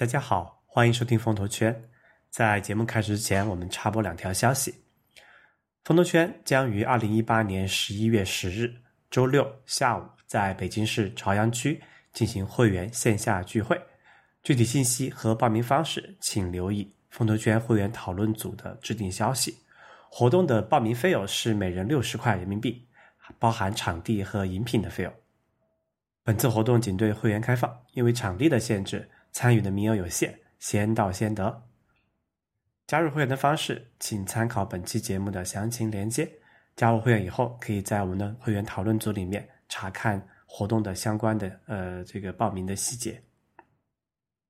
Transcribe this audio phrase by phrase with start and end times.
[0.00, 1.90] 大家好，欢迎收听风投圈。
[2.30, 4.74] 在节目开始之前，我们插播两条消息：
[5.84, 8.76] 风投圈将于二零一八年十一月十日
[9.10, 11.82] 周六下午在北京市朝阳区
[12.14, 13.78] 进行会员线下聚会。
[14.42, 19.58] 具体信息和报名方式，请留意风投圈会员讨论组的制定消息。
[20.08, 22.88] 活动的报名费用是每人六十块人民币，
[23.38, 25.12] 包含场地和饮品的费用。
[26.24, 31.62] 本次活动仅对会员开放，因为场地的限制，参与的名额有限，先到先得。
[32.86, 36.30] 加入会员的方式，请参考本期节目的详情连接。
[36.76, 43.22] 加入会员以后，可以在我们的会员讨论组里面查看活动的相关的呃这个报名的细节。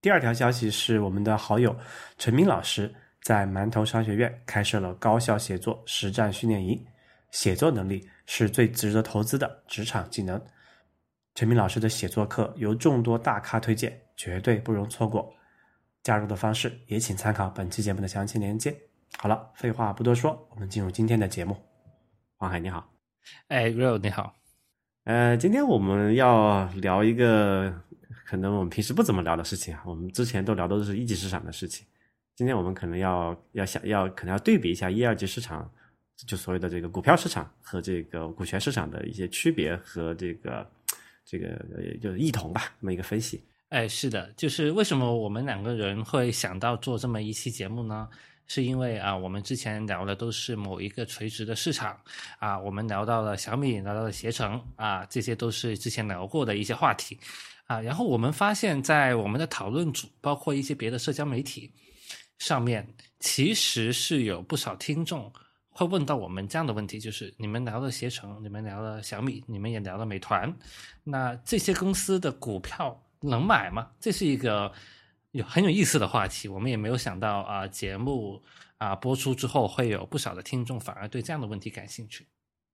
[0.01, 1.77] 第二条消息是，我们的好友
[2.17, 6.83] 陈明老师在馒头商学院开设了高效写作实战训练营。
[7.31, 10.41] 写作能力是最值得投资的职场技能。
[11.35, 15.35] 陈明老师的写作课由众多大咖推荐，绝对不容错过。
[16.03, 18.77] 加入的方式也请参考本期节目的详情链接。
[19.17, 21.57] 好了，废话不多说，我们进入今天的节目。
[22.37, 22.93] 黄海你好，
[23.49, 24.35] 哎，Real 你好，
[25.05, 27.75] 呃，今天我们要聊一个
[28.27, 29.83] 可能我们平时不怎么聊的事情啊。
[29.87, 31.87] 我们之前都聊的都是一级市场的事情，
[32.35, 35.71] 今天我们可能要要想要可能要对比一下一二级市场，
[36.27, 40.71] 就所谓的这个股票市场和这个股权市场的一些区别和这个
[41.25, 41.65] 这个
[42.03, 43.43] 就是异同吧，这么一个分析。
[43.71, 48.09] 哎，是的，就是为什么我们两个人会想到做这么一期节目呢？
[48.49, 51.97] 是因为啊，我们之前聊的都是某一个垂直的市场
[52.41, 57.17] 啊，我们聊到了小米，聊到了携程啊，这些都是之前聊过的一些话题
[57.67, 57.81] 啊。
[57.81, 61.73] 然后我们发现，在我们的讨论组，包括一些别的社交媒体
[62.41, 62.85] 上面，
[63.21, 65.33] 其实是有不少听众
[65.69, 70.53] 会问到我们这样的问题：就是你们聊了携程，你们聊了小米，你们也聊了美团，
[71.05, 73.01] 那这些公司的股票。
[73.29, 73.91] 能买吗？
[74.01, 74.73] 这是一个
[75.33, 76.49] 有很有意思的话题。
[76.49, 78.43] 我们也没有想到啊，节目
[78.79, 82.27] 啊播出之后，会有不少的听众反而对这样的问题感兴趣。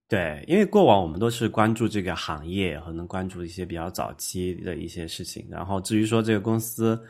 [0.09, 5.45] 对，因为过往我们都是关注这个行业，可能关注一些比较早期的一些事情。
[5.51, 7.05] 然后至于说这个公司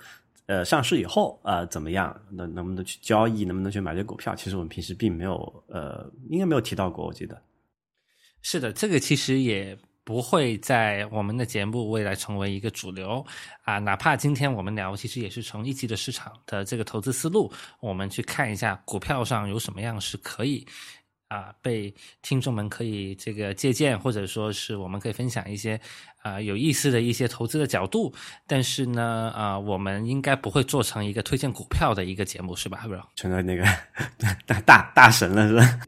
[0.46, 7.42] 呃上市以后啊怎么样，能能不能去交易，能不能去买这股票，其实我们平时并没有呃应该没有提到过，我记得。
[8.40, 9.76] 是的，这个其实也。
[10.06, 13.26] 不会在我们的节目未来成为一个主流
[13.64, 20.64] 啊，哪怕今天我们聊，其实也是从一级的市场的这个投资思路，我们去看一下股票上有什么样是可以。
[21.28, 21.92] 啊，被
[22.22, 25.80] 听众们可以这个借鉴，或者说是我们可以分享一些
[26.22, 28.14] 啊有意思的一些投资的角度。
[28.46, 33.02] 但是呢，啊，我们应该不会做成一个推荐股票的一个节目，是吧，bro？
[33.16, 33.64] 成了那个
[34.46, 35.80] 大大大神了，是吧？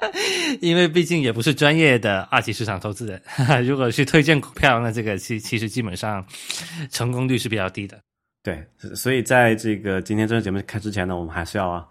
[0.60, 3.22] 因为毕竟也不是专业的二级市场投资人，
[3.64, 6.24] 如果去推荐股票，那这个其其实基本上
[6.90, 7.98] 成功率是比较低的。
[8.42, 8.62] 对，
[8.94, 11.70] 所以在这个今天这个节目开之前呢，我们还是要。
[11.70, 11.88] 啊，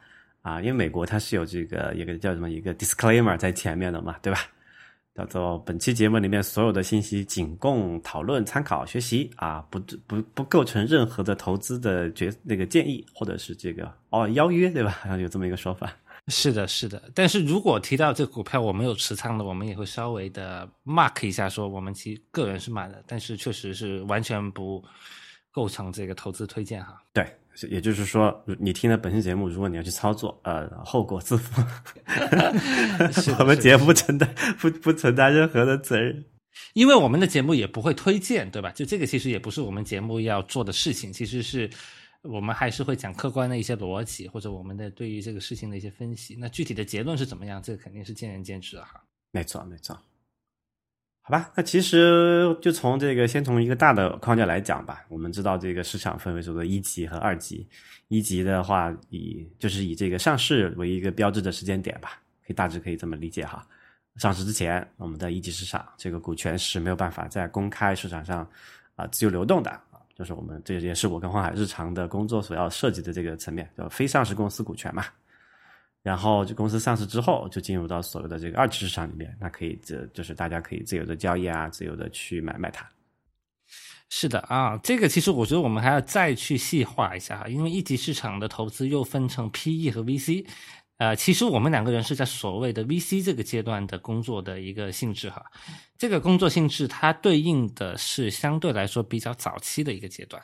[0.60, 4.40] 因为美国它是有这个一个叫什么一个 disclaimer 在前面的嘛，对吧？
[5.16, 14.90] 叫做本期节目里面所有的信息仅供讨论、参考、学习啊，不不不构成任何的投资的决那个建议或者是这个哦邀约，对吧？
[15.02, 15.96] 好像有这么一个说法。
[16.30, 17.12] 是的，是的。
[17.14, 24.84] 但是如果提到这股票我们有持仓的，我们也会稍微的 mark 一下，说我们其个人是买的，但是确实是完全不
[25.52, 27.00] 构成这个投资推荐哈。
[27.14, 27.24] 对。
[27.70, 31.62] 也就是说，你听了本期节目，如果你要去操作，呃，后果自负。
[33.40, 36.26] 我们节目不承担不不承担任何的责任，
[36.74, 38.72] 因为我们的节目也不会推荐，对吧？
[38.72, 41.70] 就这个其实也不是我们节目要做的事情，其实是
[42.22, 46.36] 我们还是会讲客观的一些逻辑，或者我们的对于这个事情的一些分析。
[46.40, 49.04] 那具体的结论是怎么样，这个肯定是见仁见智的哈。
[49.32, 49.98] 没错，没错。
[51.26, 55.06] 好吧，那其实就从这个先从一个大的框架来讲吧。
[55.08, 57.66] 我们知道这个市场分为叫做一级和二级。
[58.10, 63.66] 一级的话，以就是以这个上市为一个标志的时间点吧，可以大致可以这么理解哈。
[64.18, 68.46] 上市之前，我们的一级市场这个股权是没有办法在公开市场上
[68.98, 75.06] 啊自由流动的啊，就是我们这也是我跟黄海日常的工作所要涉及的这个层面，叫非上市公司股权嘛。
[76.04, 82.86] 然后，就公司上市之后，就进入到所谓的这个二级市场里面，那可以这就是大家可以自由的交易啊，自由的去买卖它。
[84.10, 90.46] 是的啊，这个其实我觉得我们还要再去细化一下哈，因为一级市场的投资又分成 PE 和 VC，
[90.98, 95.44] 呃，其实我们两个人是在所谓的 VC 这个阶段的工作的一个性质哈，
[95.98, 100.44] 这个工作性质它对应的是相对来说比较早期的一个阶段。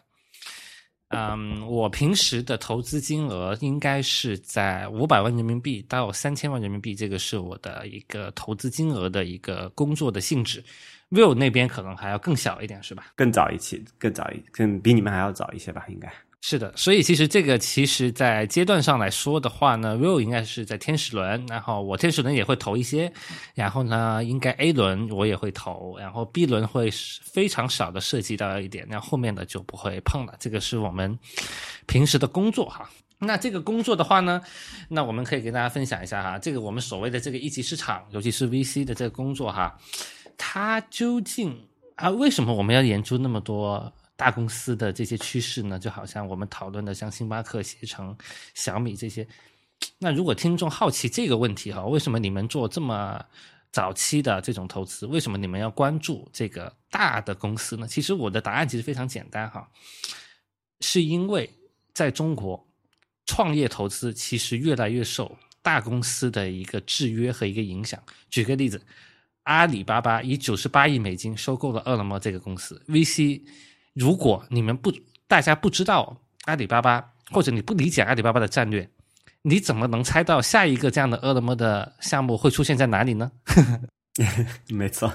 [1.09, 10.63] 嗯，我平时的投资金额应该是在五百万人民币到三千万人民币，这个是我的一个投资金额的一个工作的性质。
[11.09, 13.07] Will 那边可能还要更小一点，是吧？
[13.15, 16.11] 更早一期，更早一，更比你们还要早一些吧，应该。
[16.41, 23.11] 是的，所以其实这个其实，在阶段上来说的话呢，Will 应该是在天使轮，然后我天使轮也会投一些，
[23.55, 26.89] 然后呢，应该 A 轮我也会投，然后 B 轮会
[27.21, 30.33] 非常少的涉及到一点，那后面的就不会碰了。
[30.39, 31.19] 这个是我们
[31.85, 32.89] 平时的工作哈。
[33.19, 34.41] 那这个工作的话呢，
[34.87, 39.77] 那我们可以给大家分享一下哈，这个我们所谓的这个一级市场，尤其是 VC 的这个工作哈，
[40.37, 43.91] 它究竟啊，为什么我们要研究那么多？
[44.19, 48.13] 大公司的这些趋势呢，就好像我们讨论的像星巴克、携程、
[48.53, 49.25] 小米这些。
[49.97, 53.23] 那如果听众好奇这个问题哈，为什么你们做这么
[53.71, 55.05] 早期的这种投资？
[55.05, 57.87] 为什么你们要关注这个大的公司呢？
[57.87, 59.65] 其实我的答案其实非常简单哈，
[60.81, 61.49] 是因为
[61.93, 62.67] 在中国
[63.25, 67.97] 创业投资其实越来越受大公司的一个制约和一个影响。
[68.29, 68.81] 举个例子，
[69.43, 73.41] 阿里巴巴以九十八亿美金收购了饿了么这个公司，VC。
[73.99, 74.89] 如果你们不，
[75.27, 78.89] 大家不知道阿里巴巴，或者你不理解阿里巴巴的战略，
[79.41, 83.29] 你怎么能猜到下一个这样的饿了么的项目会出现在哪里呢？
[84.69, 85.11] 没错，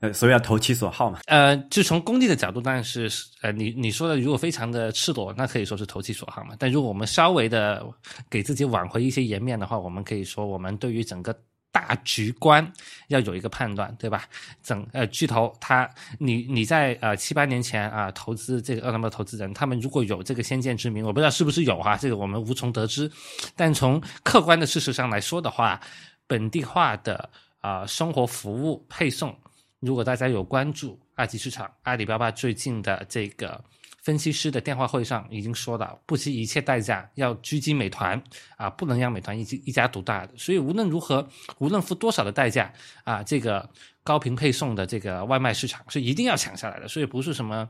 [0.00, 1.20] 呃，所以要投其所好嘛。
[1.26, 3.10] 呃，就从功利的角度，当然是
[3.40, 6.54] 呃，你你说的如果非常的赤裸，那可以说是投其所好嘛。
[6.58, 7.82] 但如果我们稍微的
[8.28, 11.34] 给自己挽回一些颜面的话，我们可以说我们对于整个。
[11.76, 12.72] 大局观
[13.08, 14.24] 要有一个判断，对吧？
[14.62, 15.86] 整呃巨头他
[16.18, 23.12] 你你在呃七八年前啊投资这个饿了么投资人，他们如果有这个先见之明，我不知道是不是有哈，这个我们无从得知。
[23.54, 25.78] 但从客观的事实上来说的话，
[26.26, 27.28] 本地化的
[27.60, 29.36] 啊生活服务配送，
[29.80, 33.62] 如果大家有关注二级市场，阿里巴巴最近的这个。
[34.06, 38.22] 分析师的电话会上已经说了，不惜一切代价要狙击美团
[38.56, 40.32] 啊，不能让美团一家一家独大的。
[40.38, 42.72] 所以无论如何，无论付多少的代价
[43.02, 43.68] 啊，这个
[44.04, 46.86] 高频配送的这个外卖市场是一定要抢下来的。
[46.86, 47.68] 所以不是什么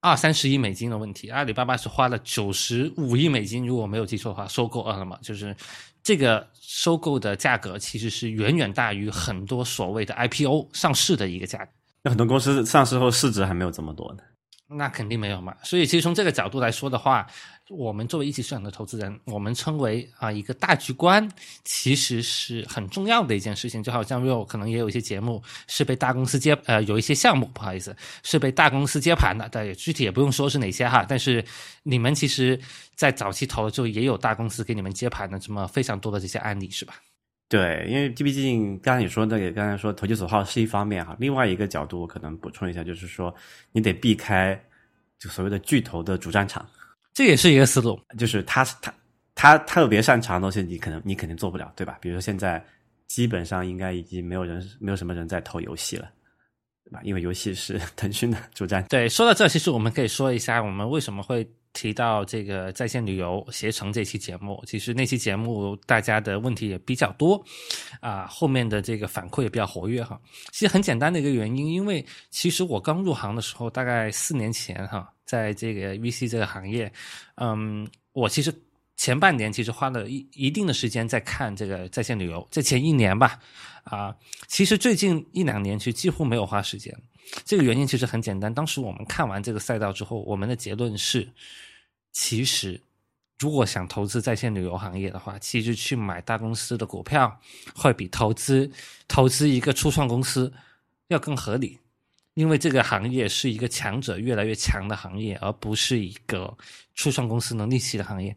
[0.00, 5.54] 二三十亿美金的问题，阿里巴巴是花了九十五亿美金，如果没有记错的话，收购饿了么，就是
[6.02, 11.70] 这个收购的价格其实是远远大于很多所谓的 IPO 上市的一个价格。
[12.04, 14.22] 那很多公司上市后市值还没有这么多呢。
[14.68, 17.24] 那肯定没有嘛，所以其实从这个角度来说的话，
[17.68, 21.28] 我们作为一级市场的投资人，我们称为啊一个大局观，
[21.62, 23.80] 其实是很重要的一件事情。
[23.80, 31.06] 就好像 Will 可能也有一些节目是被大公司接，呃，有一些项目不好意思是被大公司接盘的，但也具体也不用说是哪些哈。
[31.08, 31.44] 但是
[31.84, 32.58] 你们其实，
[32.96, 36.94] 在早期投的时候，也有大公司给你们接盘的这么非常多的这些案例，是吧？
[37.48, 43.34] 对，因为毕竟刚才你说那个，刚才说投其所好是一方面哈，另外一个角度我可能补充一下，就是说
[43.72, 44.60] 你得避开
[45.18, 46.68] 就所谓的巨头的主战场，
[47.14, 48.92] 这也是一个思路，就是他他
[49.34, 51.98] 他特别擅长的东西，你可能你肯定做不了，对吧？
[52.00, 52.64] 比如说现在
[53.06, 56.10] 基本上应该已经没有人没有什么人在投游戏了。
[56.84, 57.00] 对吧？
[57.02, 58.84] 因为游戏是腾讯的主战。
[58.88, 61.44] 对，说到这，其实我们可以说一下，我们为什么会
[61.76, 64.64] 提到这个在线旅游携程这期节目。
[64.66, 67.44] 其实那期节目大家的问题也比较多，
[68.00, 70.18] 啊，后面的这个反馈也比较活跃哈。
[70.52, 76.90] 其实很简单的一个原因，因为其实我刚入行的时候，大概四年前哈，在这个 VC 这个行业，
[77.34, 78.50] 嗯，我其实。
[78.98, 83.38] 前半年其实花了一一定的时间在看这个在线旅游，在前一年吧，
[83.84, 84.16] 啊，
[84.48, 86.98] 其实最近一两年其实几乎没有花时间。
[87.44, 91.28] 这个原因其实很简单，当时我们看完这个赛道之后，我们的结论是，
[92.18, 92.80] 其实
[93.38, 97.38] 如果想投资在线旅游行业的话，其实去买大公司的股票
[97.74, 98.70] 会比投资
[99.06, 100.50] 投资一个初创公司
[101.08, 101.78] 要更合理，
[102.32, 106.56] 因为这个行业是一个强者越来越强的行业，而不是一个
[106.94, 108.34] 初创公司能逆袭的行业。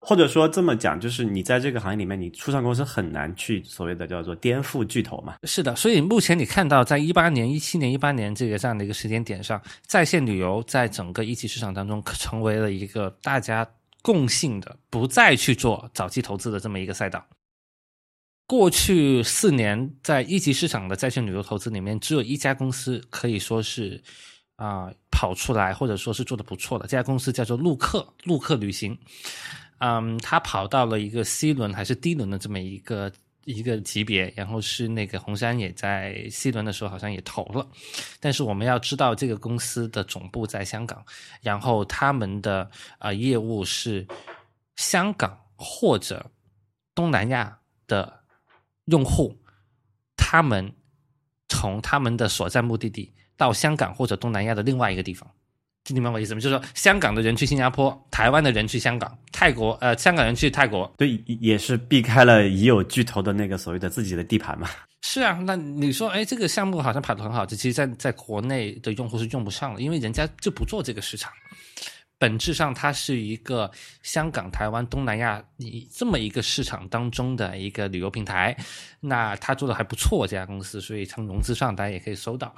[0.00, 5.36] 或者说这么讲，就是你在这个行业里面，你初创公司很难去所谓的叫做颠覆巨头嘛？
[5.42, 13.68] 是的，所以目前你看到，在一八年、一七年、一八年这个这样的一个时间点上，在线旅游在整个一级市场当中，成为了一个大家
[14.00, 17.26] 共性的不再去做早期投资的这么一个赛道。
[18.46, 24.00] 过去四年，在一级市场的在线旅游投资里面，只有一家公司可以说是
[24.56, 28.96] 啊跑出来，或者说是做的不错的，这家公司叫做陆客，陆客旅行。
[29.78, 33.12] 嗯，他跑到了一个 C 轮还是 D 轮的这么一个
[33.44, 37.66] 一个级别，然后是那个红杉也在 C 轮的时候好像也投了，
[38.20, 41.04] 但是我们要知道这个公司的总部在香港，
[41.40, 44.06] 然后他们的啊业务是
[44.76, 46.30] 香港或者
[46.94, 48.20] 东南亚的
[48.86, 49.38] 用户，
[50.16, 50.72] 他们
[51.48, 55.30] 从他们的所在目的地到香港或者东南亚的另外一个地方。
[55.92, 56.40] 你明白我意思吗？
[56.40, 64.68] 就是说，香港的人去新加坡，台湾的人去香港，泰国呃，香港人去泰国，对，也是避开了已有巨头的那个所谓的自己的地盘嘛。
[65.02, 71.32] 是啊，那你说，哎，这个项目好像跑得很好，这其实在在国内的用户是用不上了，因为人家就不做这个市场。
[72.20, 73.70] 本质上它是一个
[74.02, 78.56] 香港、台湾、东南亚你这么一个市场当中的一个旅游平台。
[78.98, 82.52] 那它做的还不错，这家公司，所以从融资上大家也可以搜到。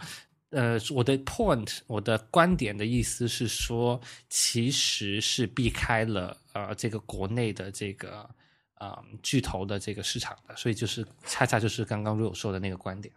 [0.50, 8.28] 呃，我的 point，我的观点的意思是说，其实是避开了呃这个国内的这个
[8.74, 13.14] 啊巨头的这个市场的，所以就是恰恰就是刚刚 Rio 说的那个观点。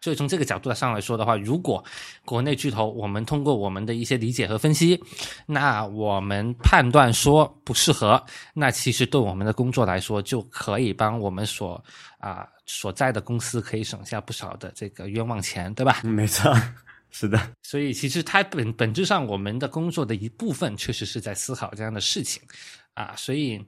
[0.00, 1.84] 所以从这个角度上来说的话，如果
[2.24, 5.02] 国内巨头，我们通过我们的一些理解和分析，
[5.44, 8.24] 那我们判断说不适合，
[8.54, 11.82] 那其实对我们的工作来说，就可以帮我们所
[12.18, 16.00] 啊所在的公司可以省下不少的这个冤枉钱，对吧？
[16.04, 16.54] 没错，
[17.10, 17.40] 是的。
[17.62, 22.42] 所以其实它本本质上，我们的工作的一部分确实是在思考这样的事情
[22.94, 23.64] 啊，所以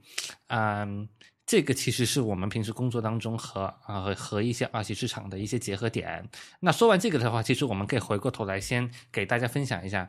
[0.48, 1.08] 嗯。
[1.46, 6.24] 这个其实是我们平时工作当中和啊和一些二级市场的一些结合点。
[6.60, 10.08] 那说完这个的话，其实我们可以回过头来先给大家分享一下，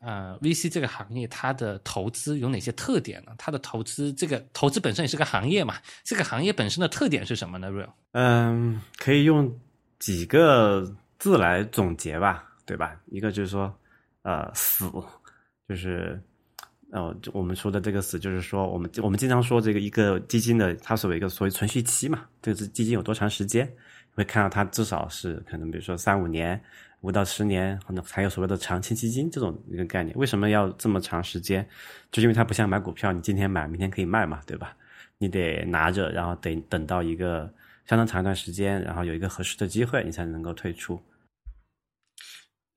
[0.00, 3.32] 呃，VC 这个行业它的投资有哪些特点呢？
[3.38, 9.58] 它的投资这个投资本身也是个行业嘛，这个行业本身的特点是什么呢？Real，嗯，可以用
[9.98, 13.00] 几个字来总结吧，对吧？
[13.06, 13.74] 一个就是说，
[14.22, 14.90] 呃，死，
[15.68, 16.20] 就是。
[16.90, 23.70] 哦，我们说的这个死，就是说，我们我们经常说这个一个基金的它所谓一个所谓存续期嘛，这个基金有多长时间，
[24.14, 26.58] 会看到它至少是可能比如说三五年、
[27.00, 30.16] 五到十年，可能还有所谓的长期基金这种一个概念。
[30.16, 31.66] 为什么要这么长时间？
[32.10, 34.76] 就因为它不像买股票，你今天买明天可以卖嘛，对吧？
[35.18, 37.52] 你得拿着，然后得等到一个
[37.86, 41.00] 相当长一段时间，然后有一个合适的机会，你才能够退出。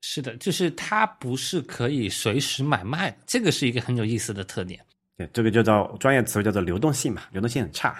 [0.02, 4.84] 是的，就是它不是可以随时买卖，这个是一个很有意思的特点。
[5.16, 7.96] 对，这个就叫专业词叫做流动性嘛，流动性很差，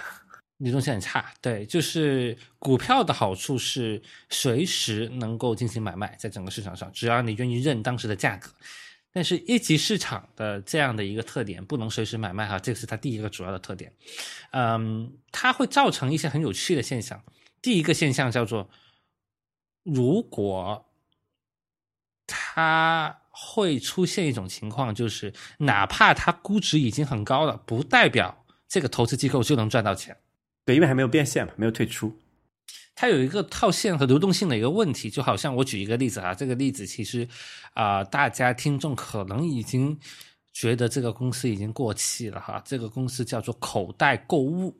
[0.63, 1.33] 流动性很差。
[1.41, 4.01] 对，就是股票的好处是
[4.31, 8.51] 随时能够进行买卖，在整个市场上，只要你愿意认当时的价格。
[9.15, 13.93] 但是一级市场的这样的一个特点，不能随时买卖哈，这个是它第一个主要的特点。
[14.53, 17.23] 嗯，它会造成一些很有趣的现象。
[17.61, 18.71] 第一个现象叫做，
[19.83, 20.89] 如果
[22.27, 30.17] 它会出现一种情况，就是哪怕它估值已经很高了，不代表这个投资机构就能赚到钱。
[30.65, 32.17] 对，因为还没有变现嘛，没有退出。
[32.95, 37.27] 它有一个套现和流动性的一个问题，就好像我举一个例子啊，这个例子其实
[37.73, 39.99] 啊，大家听众可能已经
[40.53, 42.63] 觉得这个公司已经过气了哈。
[42.65, 44.79] 这个公司叫做口袋购物。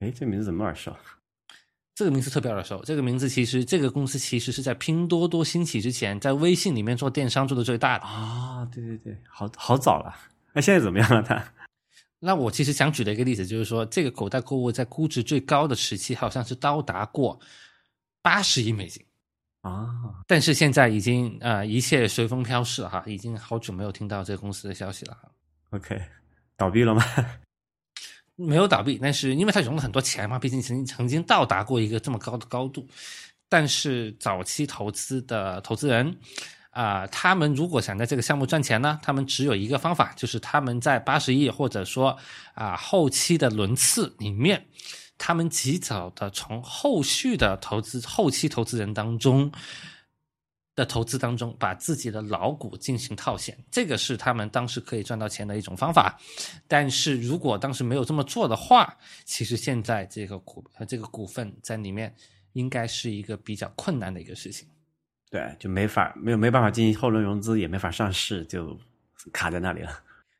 [0.00, 0.94] 哎，这名字怎么耳熟？
[1.94, 2.82] 这个名字特别耳熟。
[2.84, 8.68] 这个名字其实，这个公司其实是在拼多多兴起之前，在微信里面做电商做的最大的啊！
[8.72, 10.14] 对对对，好好早了。
[10.52, 11.22] 那现在怎么样了？
[11.22, 11.42] 它？
[12.24, 17.40] 那我其实想举的一个例子就是说，这个口袋购物在估值最高的时期，好像是到达过
[18.22, 19.04] 八十亿美金
[19.62, 19.88] 啊！
[20.28, 25.18] 但是现在已经啊，一切随风飘逝哈，已经好久没有听到这个公司的消息了。
[25.70, 26.00] OK，
[26.56, 27.02] 倒闭了吗？
[28.36, 32.86] 没有倒闭，但是因为它融了很多钱嘛，毕竟曾经曾经到达过一个这么高的高度。
[33.48, 36.16] 但是早期投资的投资人
[36.72, 42.18] 啊，他们如果想在这个项目赚钱呢，他们只有一个方法，就是他们在八十亿或者说
[42.54, 44.66] 啊后期的轮次里面，
[45.16, 49.52] 他们及早的从后续的投资后期投资人当中。
[50.74, 56.18] 的投资当中，把自己的老股进行套现，这个是他们当时可以赚到钱的一种方法。
[56.66, 62.16] 但是如果当时没有这么做的话，其实现在这个股这个股份在里面
[62.54, 64.66] 应该是一个比较困难的一个事情。
[65.32, 68.78] 对，就没法没有没办法进行后轮融资，也没法上市，就
[69.32, 69.90] 卡在那里了。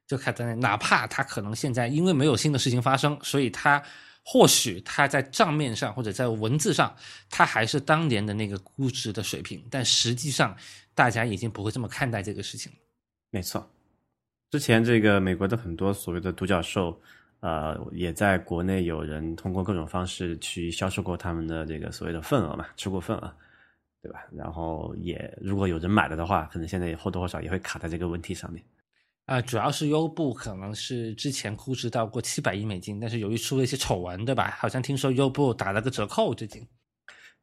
[0.07, 3.83] 就卡在那，哪怕它可能现在因为没有新的事情发生，所以它。
[4.25, 6.95] 或许它在账面上或者在文字上，
[7.29, 10.57] 它还是当年的那个估值的水平，但实际上
[10.95, 12.79] 大家已经不会这么看待这个事情了。
[13.31, 13.69] 没错，
[14.53, 16.97] 之前这个美国的很多所谓的独角兽，
[17.41, 23.37] 呃，也在国内有人通过各种方式去销售过他们的这个所谓的份额嘛，吃过份额，
[24.02, 24.25] 对吧？
[24.37, 28.62] 然后也如果有人买了的话，可能现在也或多或少也会卡在这个问题上面。
[29.26, 34.56] 啊，主要是优步可能是之前估值到过七百亿美金，但是由于出了一些丑闻，对吧？
[34.59, 36.66] 好像听说优步打了个折扣，最近。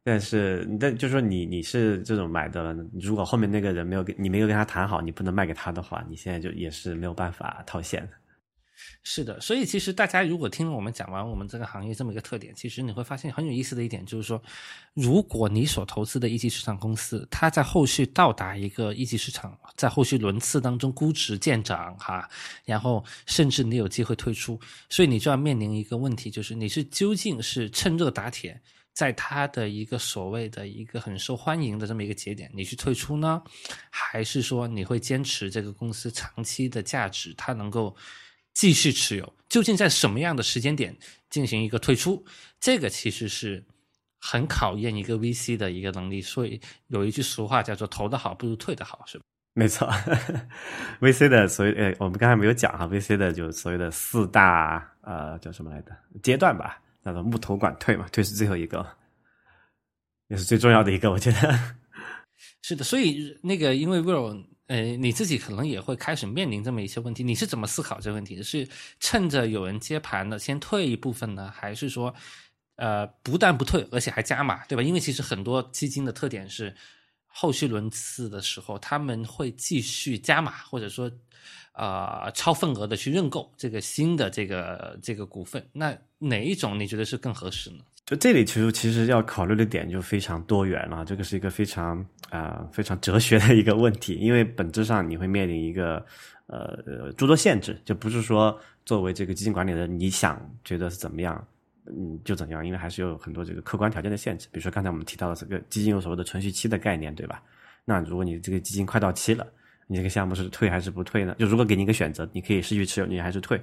[0.02, 8.12] 但是，但就是说你你是这种买的，如果后面那个人没有跟你没有跟他谈好，你不能卖给他的话，你现在就也是没有办法套现的。
[9.02, 14.40] 是的，所以其实大家如果听了我们讲完我们这个行业这么一个特点，其实你会发现很有意思的一点就是说，
[14.92, 22.28] 如果你所投资的一级市场公司，它在后续到达一个一级市场，在后续轮次当中估值见涨哈，
[22.66, 28.60] 然后甚至你有机会退出，所以你就要面临一个问题，就是你是究竟是趁热打铁
[28.92, 33.42] 在它的一个所谓的一个很受欢迎的这么一个节点，你去退出呢，
[33.88, 37.96] 还是说你会坚持这个公司长期的价值，它能够
[38.54, 39.34] 继续持有？
[39.48, 40.96] 究竟在什么样的时间点
[41.28, 42.24] 进行一个退出？
[42.60, 43.64] 这个其实是
[44.18, 46.20] 很考验一个 VC 的一个能力。
[46.20, 49.24] 所以有一句俗话叫做“投的好不如退的好”，是吧？
[49.54, 49.88] 没错，
[51.00, 55.90] VC 的所以呃，我们刚才没有讲哈，VC 的就所谓的四大呃叫什么来着
[56.22, 58.86] 阶段吧，叫做木头管退嘛，退是最后一个，
[60.28, 61.58] 也是最重要的一个，我觉得。
[62.62, 68.42] 是的，所以那个因为 Will，呃，你自己可能也会开始面临这么一些问题，你是怎么思考这个问题的？
[68.44, 68.68] 是
[69.00, 72.14] 趁着有人接盘了先退一部分呢，还是说
[72.76, 74.82] 呃不但不退，而且还加码，对吧？
[74.82, 76.74] 因为其实很多基金的特点是。
[77.32, 81.08] 后续轮次的时候，他们会继续加码，或者说，
[81.74, 85.64] 呃，超份额的去认购这个新的这个这个股份。
[85.72, 87.84] 那哪一种你觉得是更合适呢？
[88.10, 96.04] 就这里其实其实要考虑的点就非常多元了，这个是一个非常啊非常哲学的一个问题，因为本质上你会面临一个
[96.48, 101.46] 呃诸多限制，就不是说作为这个基金管理人你想觉得是怎么样。
[101.86, 102.64] 嗯，就怎样？
[102.66, 107.40] 因为还是有很多这个客观条件的限制，比如说刚才我们提到的这个基金有所谓的存续期的概念，对吧？
[107.84, 109.46] 那如果你这个基金快到期了，
[109.86, 111.34] 你这个项目是退还是不退呢？
[111.38, 113.60] 就如果给你一个选择，你可以继续持有，你还是退，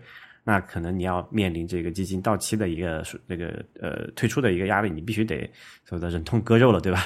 [0.48, 5.38] 那可能你要面临这个基金到期的一个那个呃退出的一个压力，你必须得
[5.84, 7.06] 所谓的忍痛割肉了，对吧？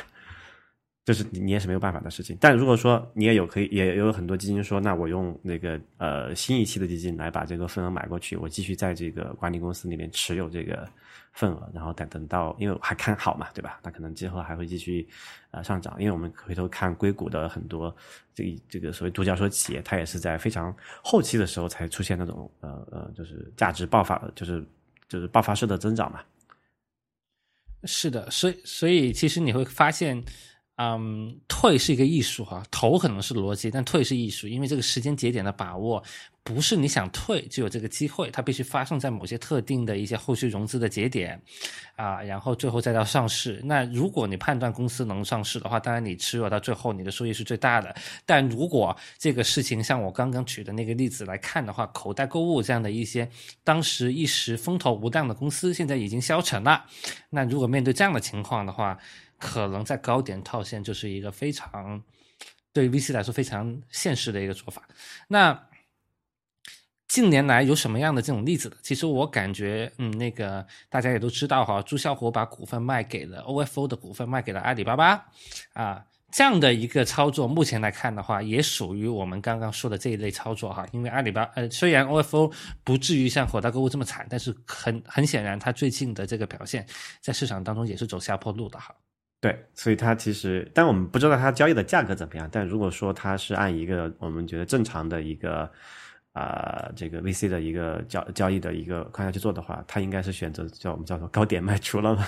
[1.04, 2.38] 就是你你也是没有办法的事情。
[2.40, 10.88] 但如果说你也有可以，也有很多基金说，那我用那个呃新一期的基金来把这个份额买过去，我继续在这个管理公司里面持有这个
[11.34, 13.80] 份额，然后等等到，因为还看好嘛，对吧？
[13.84, 15.08] 那可能之后还会继续
[15.52, 15.96] 呃上涨。
[16.00, 17.96] 因为我们回头看硅谷的很多
[18.34, 24.66] 这这个所谓独角兽企业，它也是在非常后期的时候才出现那种呃呃就是价值爆发，就是
[25.08, 26.22] 就是爆发式的增长嘛。
[27.84, 30.24] 是的，所以所以其实你会发现。
[30.82, 36.04] 嗯，退是一个艺术哈，投可能是逻辑，但退是艺术，因为这个时间节点的把握
[36.44, 41.40] 不是你想退就有这个机会，它必须发生在某些特定的一些后续融资的节点
[41.96, 43.62] 啊，然后最后再到上市。
[43.64, 47.94] 那如果你判断公司能上市的话，当然你持有到最后，你的收益是最大的。
[48.26, 53.30] 但如果这个事情像我刚刚举的那个例子来看的话，口袋购物这样的一些
[53.64, 56.86] 当时一时风头无当的公司，现在已经消沉了。
[57.30, 58.98] 那如果面对这样的情况的话，
[59.42, 62.02] 可能在高点套现就是一个非常
[62.72, 64.88] 对 VC 来说非常现实的一个做法。
[65.28, 65.68] 那
[67.08, 75.26] 近年来有什么样的这种例子其实我感觉，嗯，那个大家也都知道哈，朱啸虎把股份卖给了 OFO 的股份卖给了阿里巴巴
[75.74, 80.88] 啊，这样的一个操作，目前来看的话，也属于我们刚刚说的这一类操作哈。
[80.94, 82.54] 因为阿里巴呃，虽然 OFO
[82.86, 86.88] 不至于像火大购物这么惨，但是很很显然，它最近的这个表现
[87.20, 88.96] 在市场当中也是走下坡路的哈。
[89.42, 92.48] 对，所以它其实，但我们不知道它交易的价格怎么样。
[92.52, 95.68] 但如果说它是按一个我们觉得正常的一个
[96.34, 102.24] 啊，这个 VC 的一个交交易的一个框架去做的话，它应该是选择叫我们叫做高点卖出了嘛。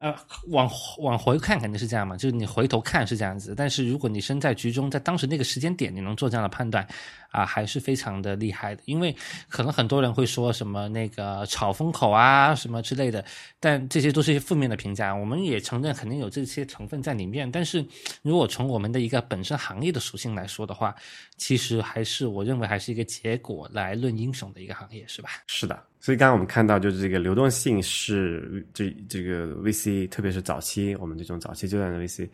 [0.00, 0.16] 呃，
[0.48, 3.54] 往往回看肯定是这样嘛，就是你回头看是这样子。
[3.54, 6.88] 但是如果你身在局中，在当时那个时间点，你能做这样的判断，
[7.30, 8.80] 啊，还是非常的厉害的。
[8.86, 9.14] 因为
[9.50, 13.22] 可能很多人会说什么那个炒风口啊，什么之类的，
[13.60, 15.14] 但这些都是一些负面的评价。
[15.14, 17.52] 我们也承认肯定有这些成分在里面。
[17.52, 17.84] 但是
[18.22, 20.94] 如果从我们的一个本身行业的属性来说的话，
[21.36, 25.28] 其实还是我认为还是一个结果来论英雄的一个行业，是吧？
[25.46, 25.78] 是的。
[26.00, 32.28] 所以刚刚我们看到，就是这个流动性是这这个 VC，特别是早期我们这种早期阶段的 VC，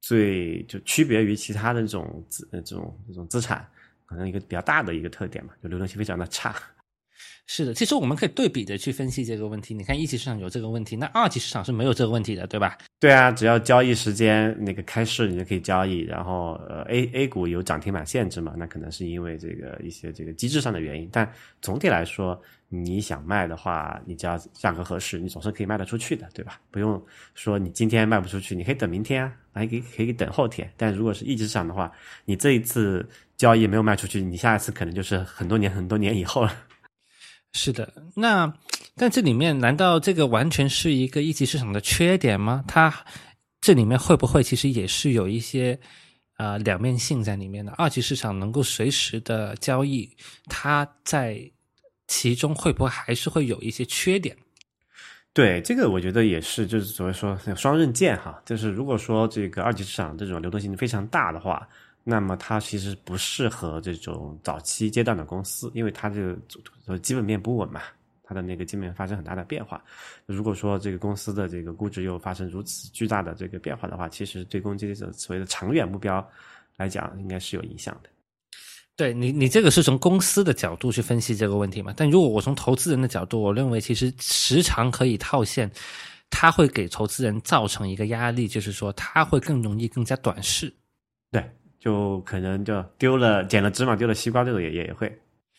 [0.00, 3.68] 最就区别于其他的这种资这种这种资产，
[4.06, 6.54] 可能一个比较大的一个特点嘛，就流动性非常的差。
[7.46, 9.74] 是的，其实我们可以对比的去分析这个问题。
[9.74, 12.78] 你看一级市场有这个问题，那二级市场是没有这个问题的，对吧？
[13.00, 16.02] 对啊，只要交易时间那个开市，你就可以交易。
[16.02, 18.54] 然后呃，A A 股有涨停板限制嘛？
[18.56, 21.08] 那可能是因为这个一些这个机制上的原因。
[21.10, 21.28] 但
[21.60, 22.40] 总体来说，
[22.72, 26.60] 你想卖的话，你只要价格合适，你总是可以卖得出去的，对吧？
[26.70, 27.04] 不用
[27.34, 30.72] 说你今天卖不出去，你可以等明天啊，还可以可以等后天。
[30.76, 31.90] 但如果是一级市场的话，
[32.24, 33.04] 你这一次
[33.36, 36.56] 交易没有卖出去，你下一次可能就是很多年很多年以后了。
[37.52, 38.54] 是的，那
[38.94, 42.64] 但这里面难道这个完全是一个一级市场的缺点吗？
[42.68, 43.04] 它
[43.60, 45.76] 这里面会不会其实也是有一些
[46.36, 47.72] 啊两面性在里面的？
[47.72, 50.08] 二级市场能够随时的交易，
[50.46, 51.50] 它在
[52.10, 54.36] 其中会不会还是会有一些缺点？
[55.32, 61.66] 对，这个我觉得也是，就是所谓说双刃剑哈，就是如果说这个二级市场这种流动性非常大的话。
[62.02, 66.34] 那么它其实不适合这种早期阶段的公司，因为它这
[66.86, 67.82] 个基本面不稳嘛，
[68.24, 69.84] 它的那个基本面发生很大的变化。
[70.24, 76.26] 如果说这个公司的这个估值又发生如此巨大的这个变化的话，其实对公司的所谓的长远目标
[76.78, 78.08] 来讲，应该是有影响的。
[79.00, 81.90] 对你，你这个是从公司的角度去分析这个问题嘛？
[81.96, 85.70] 但如果我从投资人的角度，我认为其实时常可以套现，
[86.28, 90.70] 它会给投资人造成一个压力，就是说他会更容易更加短视。
[91.30, 91.42] 对，
[91.78, 95.18] 就可能就丢了捡了芝麻丢了西瓜这种也也会。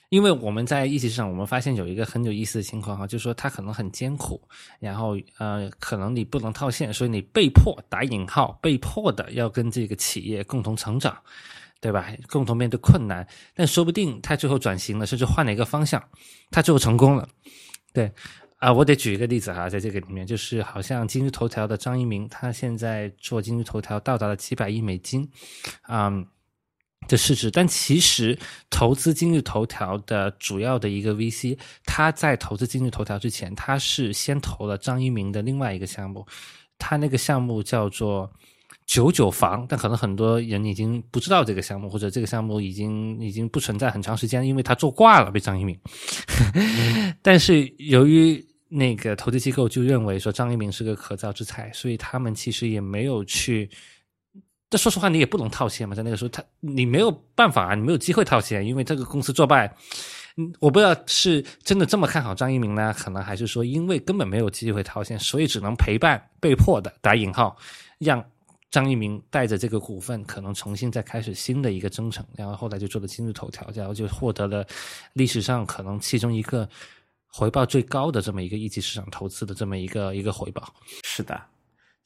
[0.10, 4.40] 因为我们在一级市场，我们发现有一个很有意思的情况哈，就是说它可能很艰苦，
[4.80, 11.18] 然后呃，可能你不能套现，所以你被迫打引号被迫的要跟这个企业共同成长。
[11.82, 12.08] 对吧？
[12.30, 16.02] 共同面对困难，但说不定他最后转型了，甚至换了一个方向，
[16.52, 17.28] 他最后成功了。
[17.92, 18.12] 对
[18.58, 25.28] 啊，我得举一个例子哈，在这个里面，就是好像今日头条的张一鸣，他现在做今日头条到达了几百亿美金，
[25.82, 26.12] 啊
[27.08, 27.50] 的市值。
[27.50, 28.38] 但其实
[28.70, 36.28] 投资今日头条的主要的一个 VC，他在投资今日头条之前，他是先投了张一鸣的另外一个项目，
[36.78, 38.32] 他那个项目叫做。
[38.86, 45.80] 九九房，但可能很多人已经不知道这个项目，或者这个项目已经已经不存在很长时间，因为他做挂了被张一鸣。
[47.22, 53.70] 但是由于那个投资机构就认为说张一鸣是个可造之材，所以他们其实也没有去。
[54.68, 59.74] 但说实话，你也不能套现嘛，在那个时候，他你没有办法啊，你没有机会套现，因为这个公司作败。
[60.38, 67.56] 嗯，我不知道是真的这么看好张一鸣呢，可能还是说因为根本没有机会套现，所以只能陪伴，被迫的打引号
[68.00, 68.22] 让。
[68.72, 74.66] 张一鸣带着这个股份，可能重新再开始新的一个征程，然后后来就做了今日头条，然后就获得了
[75.12, 76.68] 历史上可能其中一个
[77.28, 80.74] 回报最高的这么一个一级市场投资的这么一个一个回报。
[81.04, 81.40] 是的，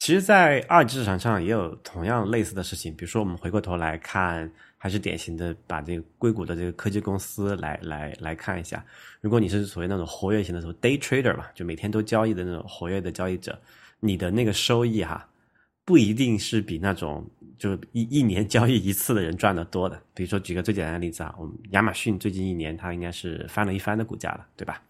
[0.00, 8.84] 其实，在二级市场上也有同样类似的事情，比如说我们回过头来看，还是典型的把这个硅谷的这个科技公司来来来看一下。
[9.20, 13.56] 如果你是所谓那种活跃型的，什么 day trader 嘛，就每天都交易的那种活跃的交易者，
[14.00, 15.24] 你的那个收益哈。
[15.86, 17.24] 不一定是比那种
[17.56, 19.98] 就一一年交易一次的人赚的多的。
[20.12, 24.82] 比如说，举个最简单的例子啊，我们亚马逊最近一年它应该是翻了一番的股价了，对吧？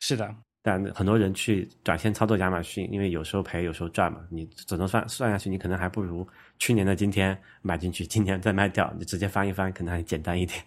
[0.00, 0.34] 是的。
[0.62, 6.26] 但很多人去短线操作亚马逊，因为有时候赔，有时候赚嘛，你只能算算下去，你可能还不如
[6.58, 10.58] 去年的今天买进去，今年再卖掉，你直接翻一翻，可能还简单一点。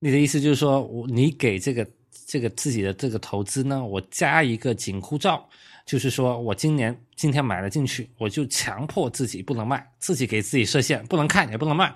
[0.00, 1.86] 你的意思就是说，我你给这个
[2.26, 5.42] 这个自己的这个投资呢，我加一个紧箍咒。
[5.84, 11.92] 就是说，我今年今天买了进去，我就强迫自己不能卖，自己给自己设限，不能看也不能卖。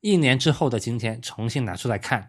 [0.00, 2.26] 一年之后的今天重新拿出来看，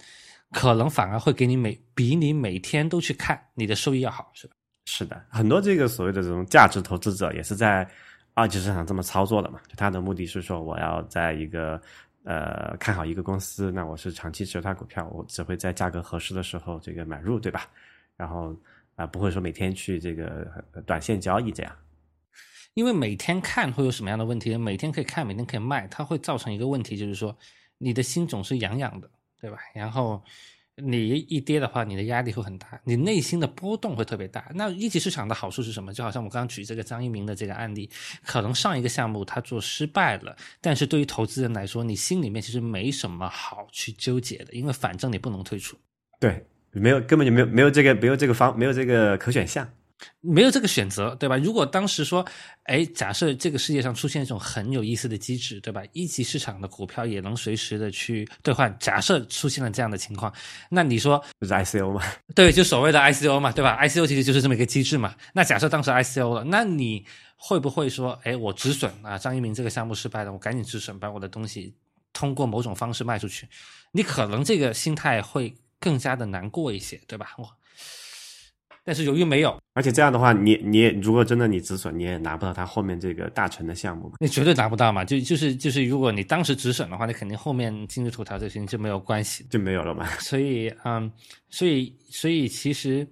[0.52, 4.54] 可能反而会给你每比你每天都去看你的收益要好，是吧？
[4.86, 7.90] 是的，很多这个所谓的这种价值投资者也是在
[8.34, 9.60] 二级市场这么操作的嘛。
[9.78, 11.82] 他的目的是说，我要在一个
[12.26, 17.68] 呃看好一个公司，那我是长期持有它股票，我只会在价格合适的时候这个买入，对吧？
[18.18, 18.54] 然后。
[18.96, 21.76] 啊，不会说每天去这个短线交易这样，
[22.74, 24.56] 因为每天看会有什么样的问题？
[24.58, 27.36] 每天可以看，每天可以卖，它会造成一个问题，就是说
[27.80, 29.58] 你的心总是痒痒的，对吧？
[29.74, 30.24] 然后
[30.76, 34.52] 你一跌的话，你的压力会很大，你内心的波动会特别大。
[34.56, 35.94] 那一级市场的好处是什么？
[35.94, 37.90] 就好像我刚刚举这个张一鸣的这个案例，
[38.24, 45.78] 可能上一个项目他做失败了，但是对于投资人来说，你心里面其实没什么好去纠结的，因为反正你不能退出。
[46.20, 46.46] 对。
[46.74, 49.68] 没有，根本就没有，没有这个，没有这个方，没有这个可选项，
[50.22, 51.36] 没有这个选择，对吧？
[51.38, 52.26] 如果当时说，
[52.64, 55.84] 哎，假设这个世界上出现一种很有意思的机制，对吧？
[55.92, 58.74] 一级市场的股票也能随时的去兑换。
[58.80, 60.34] 假设出现了这样的情况，
[60.70, 62.02] 那你说就是 ICO 嘛？
[62.34, 65.14] 对，就所谓的 ICO 嘛，对吧？ICO 其实就是这么一个机制嘛。
[65.34, 67.06] 那假设当时 ICO 了，那你
[67.36, 69.18] 会不会说，哎，我止损啊？
[69.18, 71.76] 张一鸣这个项目失败了，我赶紧止损，把我的东西
[72.14, 73.46] 通过某种方式卖出去？
[73.92, 75.54] 你可能这个心态会。
[75.82, 77.34] 更加的难过一些，对吧？
[77.38, 77.50] 我，
[78.86, 85.04] 但是由于没有，而且这样的话，你你如果真的你止损，你也拿不到他后面这个大成的项目，你绝对拿不到嘛。
[85.04, 90.06] 就就是就是，如果你当时止损的话，你肯定后面今日头条这些就没有关系，就没有了嘛。
[90.22, 91.12] 所以，嗯，
[91.50, 93.08] 所以所以其实，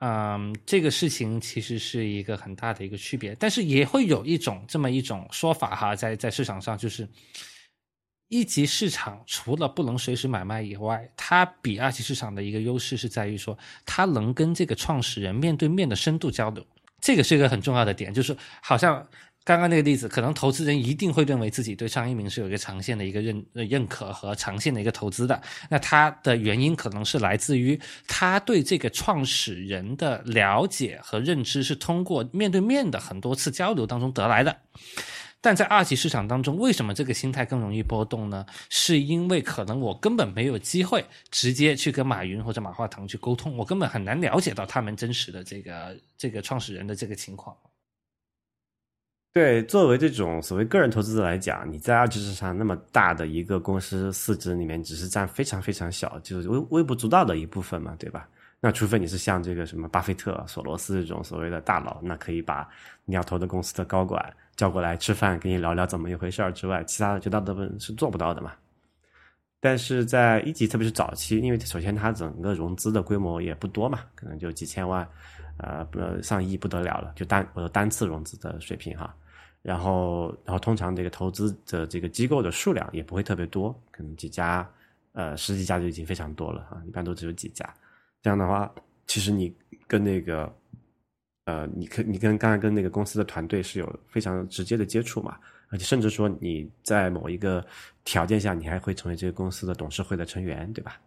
[0.00, 7.08] 嗯，这个事情其实是一个很大的一个区别，但是也会有一种这么一种说法哈，在在市场上就是。
[8.30, 16.64] 一级市场除了不能随时买卖以外，它比二级市场的一个优势是在于说，它能跟这个创始人面对面的深度交流，
[17.00, 18.14] 这个是一个很重要的点。
[18.14, 19.04] 就是好像
[19.42, 25.42] 刚刚那个例子，可能投资人一定会认为自己对张一鸣是有一个长线的一个认认可和长线的一个投资的。
[25.68, 34.56] 那他的原因可能是来自于他对这个创始人的了解和认知是通过面对面的很多次交流当中得来的。
[35.40, 38.44] 但在二级市场当中，为什么这个心态更容易波动呢？
[38.68, 47.56] 是因为可能我根本没有机会直接去跟马云或者马化腾去沟通，我根本很难了解到他们真实的这个这个创始人的这个情况。
[49.32, 58.28] 对，作为这种所谓个人投资者来讲，你在二级市场那么大的一个公司市值里面，只是占非常非常小，就是微微不足道的一部分嘛，对吧？
[58.60, 62.68] 那除非你是像这个什么巴菲特、索罗斯这种所谓的大佬，那可以把
[63.06, 64.22] 你要投的公司的高管
[64.54, 68.52] 叫过来吃饭，跟你聊聊怎么一回事儿之外，其他的绝大部分是做不到的嘛。
[69.60, 75.08] 但是在一级，特别是早期，因为首先它整个融资的规模也不多嘛，可能就几千万，
[75.56, 79.14] 呃，不上亿不得了了，就单或者单次融资的水平哈。
[79.62, 84.66] 然后，然后通常这个投资的这个机构的数量也不会特别多，可能几家，
[85.12, 87.66] 呃，十几家就已经非常多了哈，一般都只有几家。
[88.22, 88.72] 这样的话，
[89.06, 89.54] 其实你
[89.86, 90.52] 跟那个，
[91.44, 95.36] 呃，你跟你跟刚才跟那个公司的团队是有非常直接的接触嘛，
[95.68, 97.64] 而且甚至说你在某一个
[98.04, 101.00] 条件下，你还会成为这个公司的董事会的成员，对吧？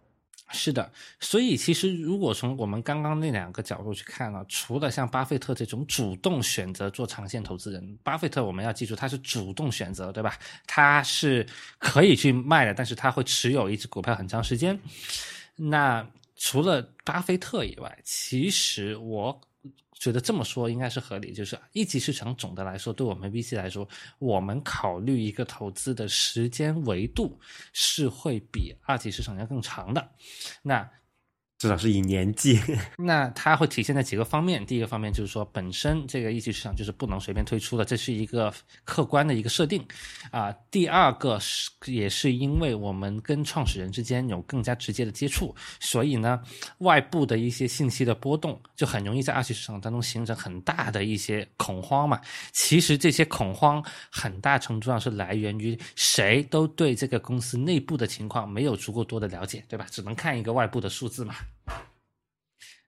[0.50, 0.88] 是的，
[1.20, 10.36] 所以其实如果从我们刚刚那两个角度去看呢，除了像巴菲特这种主动选择做长线投资人，巴菲特我们要记住他是主动选择，对吧？
[10.66, 11.44] 他是
[11.78, 14.78] 可以去卖的，但是他会持有一只股票很长时间。
[15.56, 19.40] 那除了巴菲特以外，其实我
[19.92, 21.32] 觉得这么说应该是合理。
[21.32, 27.38] 就是一级市场总的来说，对我们 VC 来说，我们考虑一个投资的时间维度
[27.72, 30.10] 是会比二级市场要更长的。
[30.62, 30.90] 那
[31.58, 32.60] 至少是以年计，
[32.98, 34.64] 那它会体现在几个方面。
[34.66, 38.52] 第一个方面就是说，本身这个一级市场就是不能随便推出的，这是一个
[38.84, 39.82] 客观的一个设定
[40.30, 40.52] 啊。
[40.70, 46.42] 第二个是，也是因为我们跟创始人之间有更加直接的接触，所以呢，
[46.78, 52.20] 外部的一些信息的波动就很容易在二级市场当中形成很大的一些恐慌嘛。
[52.52, 59.86] 其实这些恐慌很大程度上是来源于谁都对这个公司内部的情况没有足够多的了解，对吧？
[59.90, 61.34] 只能看一个外部的数字嘛。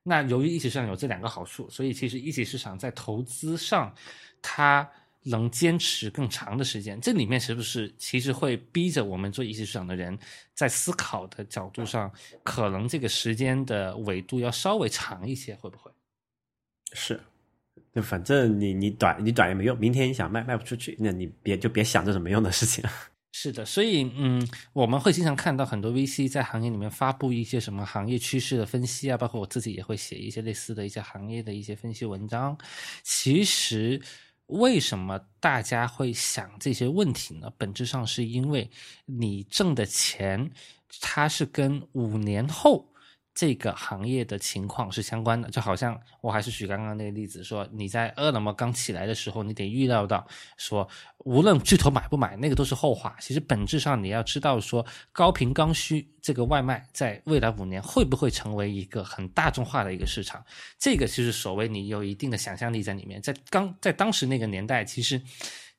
[0.03, 3.93] 那由于一级市场有这两个好处，所以其实一级市场在投资上，
[4.41, 4.89] 它
[5.23, 7.01] 能坚持更长的时间。
[7.01, 10.17] 这里面是不是其实会逼着我们做一级市场的人，
[10.55, 12.09] 在思考的角度上，
[12.45, 15.57] 可能这个时间的维度要稍微长一些？
[15.57, 15.91] 会不会？
[16.93, 17.21] 是，
[17.93, 22.85] 就反正你你短你短也没用，明天你想卖卖不出去，那你别就别想这种没用的事情。
[23.39, 32.57] 是的，所以嗯，我们会经常看到很多 VC 在行业里面发布一些什么行业趋势的分析啊，包括我自己也会写一些类似的一些行业的一些分析文章。
[33.03, 34.01] 其实，
[34.47, 37.53] 为什么大家会想这些问题呢？
[37.59, 38.71] 本质上是因为
[39.05, 40.51] 你挣的钱，
[41.03, 42.91] 它是跟五年后。
[43.37, 53.15] 这个行业的情况是相关的，就好像我还是举刚刚那个例子，说你在饿了么刚起来的时候，你得预料到，说无论巨头买不买，那个都是后话。
[53.21, 60.43] 其实本质上你要知道，说高频刚需这个外卖在未来五年会不会成为一个很大众化的一个市场，
[60.79, 63.21] 这个就是所谓你有一定的想象力在里面。
[63.21, 65.21] 在刚在当时那个年代，其实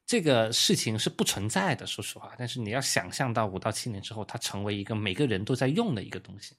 [0.06, 2.34] 这个事情是不存在的，说实话。
[2.38, 6.54] 但是你要想象到五到七年之后，它成为一个每个人都在用的一个东西。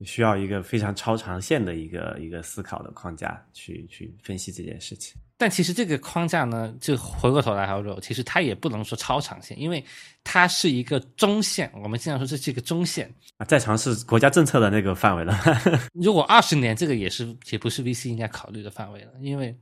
[0.00, 5.14] 需要一个非常超长线的一个一个思考的框架去去分析这件事情。
[5.36, 9.84] 但其实这个框架呢，就回过头来还说，其实它也不能说超长线，因为
[10.22, 11.70] 它是一个中线。
[11.74, 15.36] 我们经常说这是一个中线啊，再尝试国家政策的那个范围了。
[15.92, 19.12] 如果二十年，这个也是也不是 VC 应该考虑的范围了。
[19.20, 19.56] 因为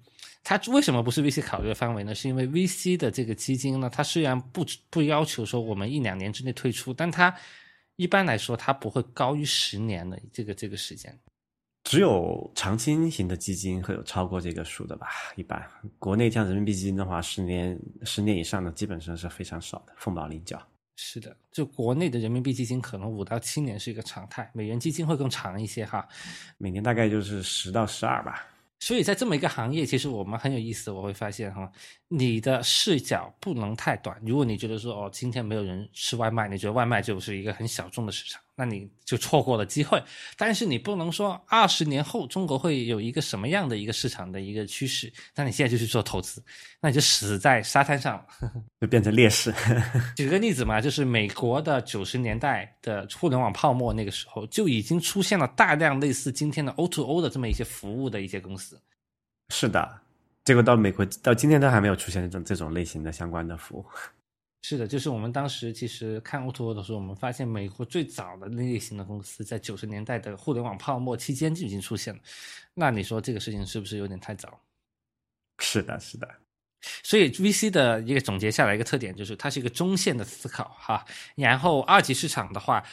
[0.45, 2.15] 它为什么不是 VC 考虑的范围呢？
[2.15, 7.35] 是因为 VC 的这个基金呢，它虽然不不要求说我们一两年之内退出，但它。
[7.97, 11.19] 一般来说，它不会高于十年的这个这个时间。
[11.85, 15.09] 只有长期型的基金会有超过这个数的吧？
[15.35, 15.61] 一般
[15.99, 20.61] 国内像人民币基金的话，十年十年以上的基本上是非常少的，凤毛麟角。
[20.95, 26.07] 是的，就国内的人民币基金可能五到七年是一个常态，美元基金会更长一些哈，
[26.59, 28.47] 每年大概就是十到十二吧。
[28.83, 31.71] 所以在这么一个行业，其实我们很有意思，我会发现哈，
[32.09, 34.21] 你的视角不能太短。
[34.27, 38.43] 如果你觉得说哦，今天没有人吃外卖，你觉得外卖就是一个很小众的市场。
[38.55, 40.03] 那你就错过了机会，
[40.37, 46.43] 但是你不能说二十年后中国会有一个什么样的一个市场的一个趋势，那你现在就去做投资，
[46.81, 48.25] 那你就死在沙滩上，
[48.79, 49.53] 就变成劣势。
[50.17, 58.79] 举个例子嘛，就是美国的九十年代的互联网泡沫那个时候，就已经出现了大量类似今天的 O to O 的这么一些服务的一些公司。
[59.49, 60.01] 是的，
[60.45, 63.87] 结果到美国到今天都还没有出现这种这种类型的相关的服务。
[64.65, 72.21] 是的，就是我们当时其实看 O to O 的时候，我们发现美国最早的那类型的公司在九十年代的互联网泡沫期间就已经出现了。
[72.73, 74.61] 那你说这个事情是不是有点太早？
[75.59, 76.29] 是的，是的。
[77.03, 81.05] 所以 VC 的一个总结下来一个特点就是它是一个中线的思考哈。
[81.35, 82.85] 然后二级市场的话，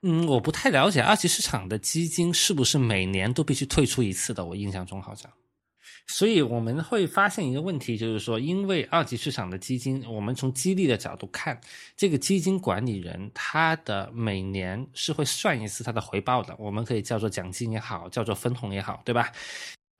[0.00, 5.30] 嗯，我不太了解二级市场的基金是不是每年都必须退出一次的，我印象中好像。
[6.12, 11.58] 所以我们会发现一个问题，就是说，因为二级市场的基金，我们从激励的角度看，
[11.96, 19.30] 这个基金管理人他的每年是会算一次他的回报的，我们可以叫做奖金也好，叫做分红也好，对吧？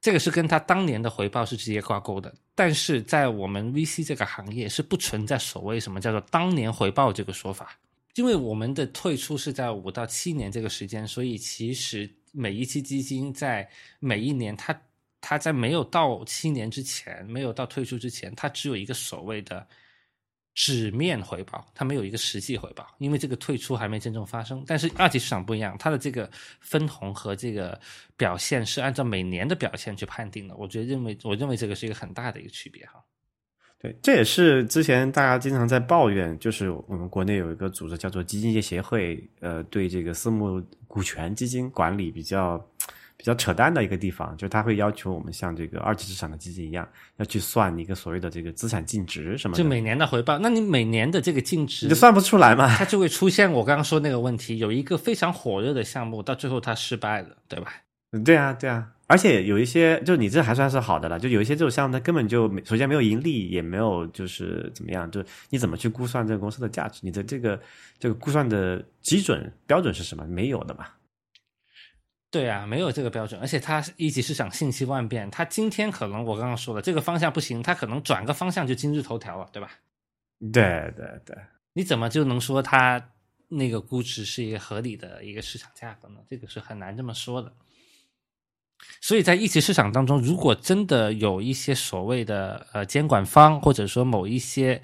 [0.00, 2.34] 这个是跟他当年的回报是直接挂钩的。
[2.56, 7.78] 但是在我们 VC 这个行业是不存在所谓什么叫做当年回报这个说法，
[8.16, 13.68] 因为我们的退出是在五到七年这个时间，所以其实每一期基金在
[14.00, 14.76] 每一年它。
[15.20, 19.66] 他在没有到七年之前，没有到退出之前，他只有一个所谓的
[20.54, 24.64] 纸面回报，他没有一个实际回报，因为这个退出还没真正发生。
[24.66, 26.28] 但是二级市场不一样，它的这个
[26.60, 27.78] 分红和这个
[28.16, 30.56] 表现是按照每年的表现去判定的。
[30.56, 32.94] 我觉得认为，我认为这个是一个很大的一个区别哈。
[33.78, 42.66] 对，这也是之前大家经常在抱怨，就是我们国内有一个组织叫做基金业协会，呃，对这个私募股权基金管理比较。
[43.20, 50.38] 比较扯淡的一个地方，就是他会要求我们像这个二级市场的基金一样，要去算一个所谓的这个资产净值什么，就每年的回报。
[50.38, 52.74] 那你每年的这个净值，你算不出来嘛？
[52.76, 54.56] 它就会出现我刚刚说那个问题。
[54.56, 57.74] 有一个非常火热的项目，到最后它失败了，对吧？
[58.12, 58.88] 嗯，对啊，对啊。
[59.06, 61.18] 而且有一些，就你这还算是好的了。
[61.18, 67.00] 就有一些这种项目，它根本就首先没有盈利，也没有就是怎么样，就你怎么去估算这个公司的价值？
[67.02, 67.60] 你的这个
[67.98, 70.24] 这个估算的基准标准是什么？
[70.26, 70.86] 没有的嘛。
[72.30, 79.72] 对啊，没有这个标准，而且它一级市场信息万变，它今天可能我刚刚说了这个方向不行，它可能转个方向就今日头条了，对吧？
[80.52, 81.36] 对对对，
[81.72, 83.10] 你怎么就能说它
[83.48, 86.20] 那个估值是一个合理的一个市场价格呢？
[86.28, 87.52] 这个是很难这么说的。
[89.00, 94.80] 所以在一级市场当中，如果真的有一些所谓的呃监管方，或者说某一些。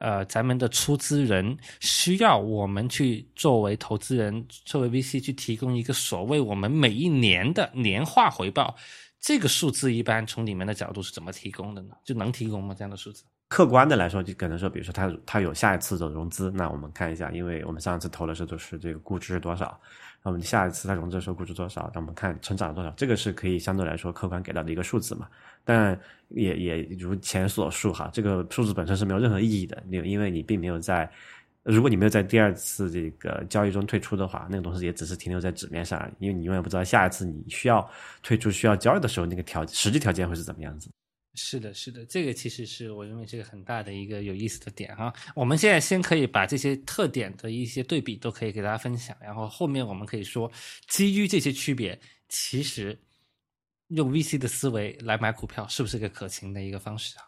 [0.00, 8.74] 呃，咱们的出资人需要我们去作为投资人，作为 VC 去提供一个所谓我们每一年的年化回报，
[9.20, 11.94] 这个数字一般从你们的角度是怎么提供的呢？
[12.02, 12.74] 就能提供吗？
[12.76, 13.24] 这样的数字？
[13.48, 19.78] 客观的来说，就可能说，比如说他他有下一次的融资，那我们看一下，因为我们上一次投的时候就是这个估值是多少。
[20.22, 21.90] 那我们下一次它融资的时候估值多少？
[21.92, 22.90] 那我们看成长了多少？
[22.96, 25.28] 这个是可以相对来说客观给到的一个数字嘛？
[25.64, 31.10] 但也也如前所述哈，这个数字本身是没有任何意义的，因因为你并没有在，
[31.62, 37.88] 如果你没有在第二次这个交易中退出的话，那个东西也只是停留在纸面上，因为你永远不知道下一次你需要
[38.22, 40.90] 退出、需要交易的时候，那个条实际条件会是怎么样子。
[41.34, 45.12] 是的，是的，这个其实是我认为这个很大的一个有意思的点哈。
[45.34, 50.50] 我们现在先可以把这些特点的一些对比都可以给大家分享，然后后面我们可以说
[50.88, 52.98] 基于这些区别，其实
[53.90, 57.24] 用 VC 的思维来买股票是不是个可行的一个方式啊？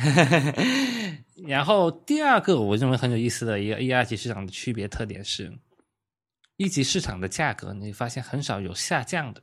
[1.46, 5.52] 然后第二个我认为很有意思的一个 A 二级市场的区别特点是，
[6.56, 9.42] 一级市场的价格你发现很少有下降的。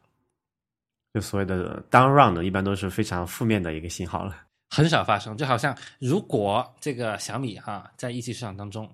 [1.14, 4.36] 就所谓的 down round 一般都是非常负面的一个信号了，
[4.70, 5.38] 很少发生。
[5.38, 8.92] 就好像如果这个小米哈在一级市场当中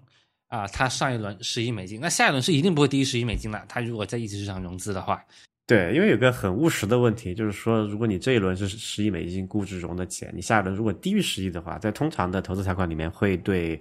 [0.48, 3.66] 啊，它上一轮十亿美金，那下一轮是一定不会低于十亿美金的。
[3.70, 5.26] 它如果在一级市场融资的话，
[5.66, 13.80] 对，因为有个很务实的问题，就是说，如果你这一轮是十亿美金估值融的钱，你下一轮如果低于十亿的话，在通常的投资条款里面会对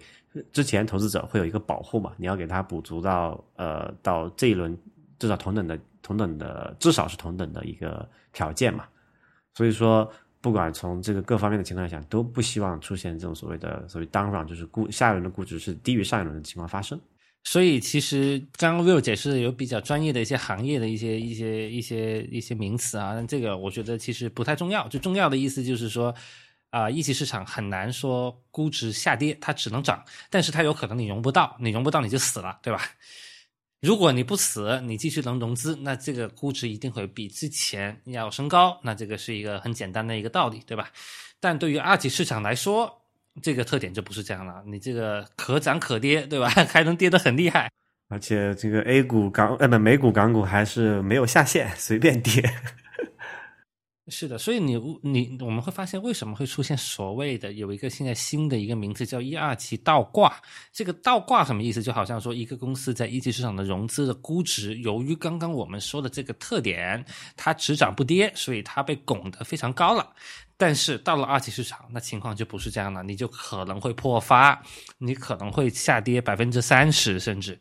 [0.52, 4.76] 之前投资者会有一个保护嘛，你要给他补足到呃到这一轮
[5.18, 5.78] 至少同等的。
[6.04, 8.84] 同等的，至少是同等的一个条件嘛，
[9.54, 17.00] 所以说，不管从这个各方面的情况来讲，都不希望出现这种所谓的所谓 down round，就是估下一轮的估值是低于上一轮的情况发生。
[17.44, 24.86] 所以，其实刚刚 Will 解释的有比较专业的一些行业的一些一些一些一些名词啊，但这个我觉得其实不太重要。
[24.88, 26.14] 最重要的意思就是说，
[26.70, 32.80] 啊，一级市场很难说估值下跌，它只能涨，但是它有可能你融不到，你融不到你就死了，对吧？
[33.80, 38.78] 如果你不死，你继续能融资，那这个估值一定会比之前要升高。
[38.84, 40.92] 那这个是一个很简单的一个道理，对吧？
[41.40, 43.01] 但对于二级市场来说，
[43.40, 44.62] 这个特点就不是这样了。
[44.66, 46.48] 你这个可涨可跌，对吧？
[46.68, 47.70] 还能跌得很厉害。
[48.08, 52.42] 而且这个 A 股港呃不美股港股还是没有下限，随便跌。
[54.08, 60.34] 是的，所以你你我们会发现为什么会出现所谓的有一个现在新的一个名字叫一二级倒挂？
[60.72, 61.80] 这个倒挂什么意思？
[61.80, 67.02] 就好像说一个公司在一级市场的融资的估值，由于刚刚我们说的这个特点，
[67.36, 70.12] 它只涨不跌，所以它被拱得非常高了。
[70.62, 74.62] 但是到了二级市场，那情况就不是这样了，你就可能会破发，
[74.98, 77.58] 你可能会下跌百分之三十，甚至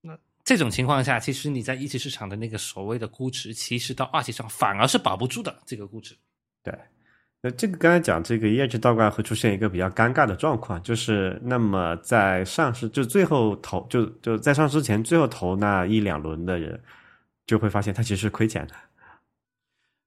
[0.00, 0.16] 那。
[0.42, 5.54] 这种情况下，其实你在一级市场的那个所谓的估值，其实到二级市场反而是保不住的。
[5.66, 6.16] 这个估值，
[6.64, 6.74] 对，
[7.42, 16.82] 那这个刚才讲这个业绩倒挂会出现一个比较尴尬的状况，就是那么在上市就最后投就就在上市前最后投那一两轮的人，
[17.46, 18.74] 就会发现他其实是亏钱的。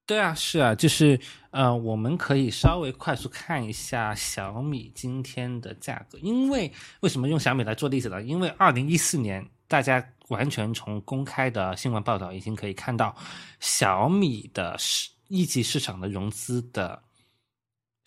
[0.05, 8.21] 对啊，是啊，就是呃，我们可以稍微快速看一下小米今天的价格，因为为什么用小米来做例子呢？
[8.21, 13.15] 因为二零一四年大家完全从公开的新闻报道已经可以看到，
[13.59, 17.01] 小米的市一级市场的融资的。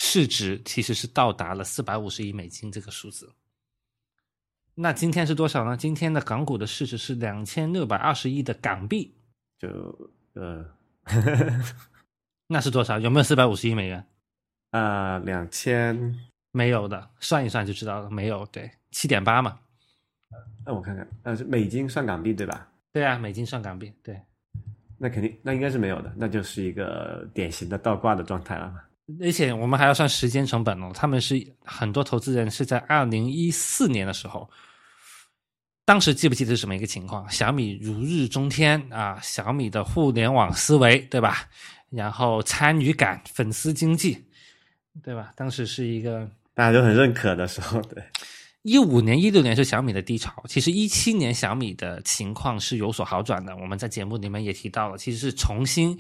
[0.01, 3.29] 市值其实是到达了四百五十亿美金这个数字。
[4.77, 5.77] 那今天是多少呢？
[5.77, 9.13] 今天的港股的市值是两千六百二十亿的港币。
[9.59, 9.69] 就
[10.35, 10.65] 呃，
[12.49, 12.99] 那是多少？
[12.99, 14.05] 有没有四百五十亿美元？
[14.71, 16.15] 啊，两千
[16.53, 18.11] 没有的，算一算就知道了。
[18.11, 19.59] 没有，对，七点八嘛。
[20.65, 22.69] 那我看看，呃，是美金算港币对吧？
[22.93, 24.21] 对啊，美金算港币，对。
[24.99, 28.75] 那肯定，那应该是没有的，那就是一个典型的倒挂的状态了。
[29.23, 31.35] 而且我们还要算时间成本哦，他们是
[31.65, 34.49] 很多投资人是在二零一四年的时候，
[35.89, 37.27] 当时记不记得是什么一个情况？
[37.31, 41.49] 小米如日中天啊，小米的互联网思维，对吧？
[41.89, 44.23] 然后参与感、粉丝经济，
[45.03, 45.33] 对吧？
[45.35, 47.81] 当时是一个大家都很认可的时候。
[47.81, 48.05] 对，
[48.61, 53.57] 一五年、一六年是小米的低潮，其实一七年小米的情况是有所好转的。
[53.57, 55.99] 我们在节目里面也提到了，其实是重新。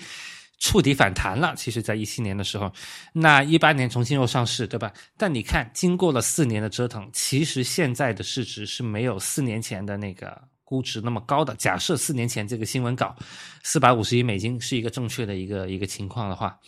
[0.58, 2.72] 触底反弹了，其实，在一七年的时候，
[3.12, 4.92] 那一八年重新又上市，对吧？
[5.16, 11.54] 但你看，经过了四年的折腾，其实现在的市值是没有四年前的那个估值那么高的。
[11.54, 13.14] 假设四年前这个新闻稿
[13.62, 16.58] 四百五十亿美金是一个正确的一个一个情况的话，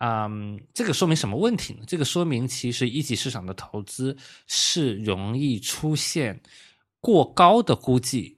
[0.00, 1.84] 嗯，这个说明什么问题呢？
[1.86, 4.14] 这个说明其实一级市场的投资
[4.46, 6.38] 是容易出现
[7.00, 8.36] 过高的估计。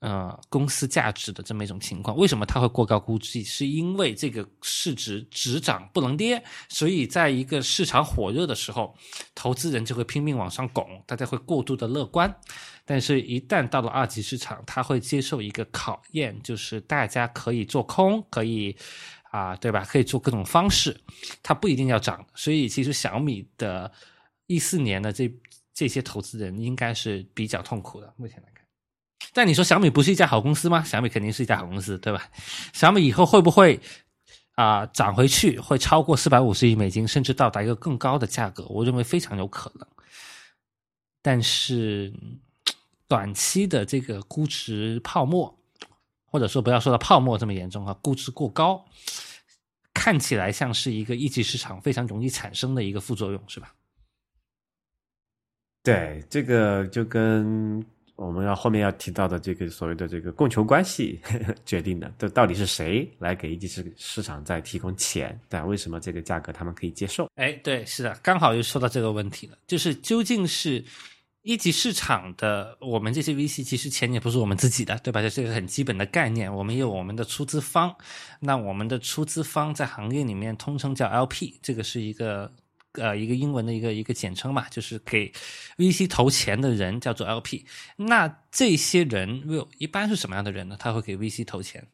[0.00, 3.42] 呃，公司价值的这么一种情况，为什么它会过高估计？
[3.42, 8.94] 是因为这个市值只涨不能跌，所以在一个市场火热的时候，
[9.34, 12.32] 投资人就会拼命往上拱，大家会过度的乐观。
[12.84, 18.76] 但是，一旦到了二级市场，它会接受一个考验，就是大家可以做空，可以
[19.32, 19.82] 啊，对吧？
[19.82, 20.94] 可以做各种方式，
[21.42, 22.24] 它不一定要涨。
[22.34, 23.90] 所以，其实小米的
[24.46, 25.28] 一四年的这
[25.72, 28.55] 这些投资人应该是比较痛苦的，目前来看。
[29.32, 30.82] 但你说小米不是一家好公司吗？
[30.82, 32.28] 小米肯定是一家好公司，对吧？
[32.72, 33.78] 小米以后会不会
[34.54, 38.64] 啊涨回去，会超过四百五十亿美金，甚至到达一个更高的价格？
[38.68, 39.86] 我认为非常有可能。
[41.20, 42.12] 但是
[43.06, 45.58] 短期的这个估值泡沫，
[46.24, 48.84] 或者说不要说到泡沫这么严重啊，估值过高，
[49.92, 53.74] 看起来像是一个一级市场非常容易产生的一个副作用，是吧？
[55.82, 57.84] 对，这个就跟。
[58.16, 65.38] 我们要后面要提到的这个所谓的这个供求关系呵 呵决定的，这到底是谁来给一级市市场在提供钱？
[65.48, 67.28] 但为什么这个价格他们可以接受？
[67.34, 70.82] 哎，对，是的，刚好又说到这个问题了，就是究竟是
[71.42, 75.20] 一级市场的我们这些 VC，其实钱也不是我们自己的，对吧？
[75.20, 76.50] 这是一个很基本的概念。
[76.52, 77.94] 我们有我们的出资方，
[78.40, 82.50] 那我们的出资方在行业里面通称叫 LP，这个是一个。
[82.96, 85.32] 呃，一个英文的一个一个简称嘛，就是给
[85.76, 87.64] VC 投钱的人叫做 LP。
[87.96, 90.76] 那这些人 will 一般是什么样的人呢？
[90.78, 91.86] 他会给 VC 投钱？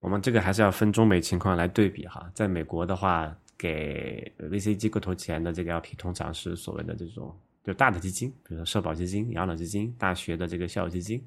[0.00, 2.30] 我们这个还是要分中美情况来对比哈。
[2.34, 11.20] 在美国的话，给 VC 机构投钱的这个 LP 通常是所谓的这种就大的基金，比如说社保基金、养老基金、大学的这个校友基金，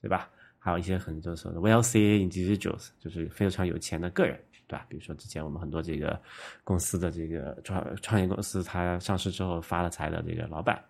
[0.00, 0.28] 对吧？
[0.58, 4.40] 还有一些很多所谓的 wealthy individuals，就是非常有钱的个人。
[4.66, 4.86] 对吧？
[4.88, 6.20] 比如说之前我们很多这个
[6.62, 10.82] 公司的这个创创业公司，它上市之后发了财的这个老板，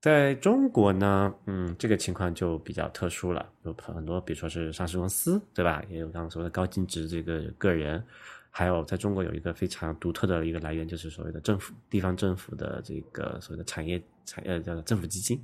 [0.00, 5.82] 在中国呢，嗯，这个情况就比较特殊了，有很多，比如说是上市公司，对吧？
[5.88, 8.04] 也有刚刚说的高净值这个个人，
[8.50, 15.40] 还有在中国有一个非常独特的一个来源，就是所谓的政府、地方政府的这个所谓的产业产业叫做政府基金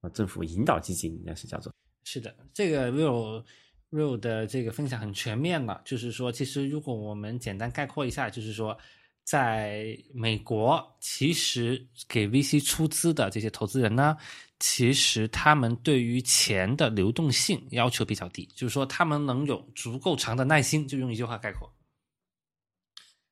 [0.00, 1.72] 啊，政府引导基金应该是叫做。
[2.04, 3.42] 是的，这个没有。
[3.90, 8.76] Real 的这个分享很全面了，就是说，其实如果我们简单概括一下，就是说，
[9.24, 14.16] 在美国，其实给 VC 出资的这些投资人呢，
[14.58, 21.72] 其实他们对于钱的流动性要求比较低，就是说，他们能有足够长的耐心，就用一句话概括。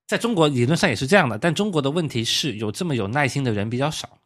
[0.06, 4.18] 在中国理论上也是这样的，但中国的问题是有这么有耐心的人比较少。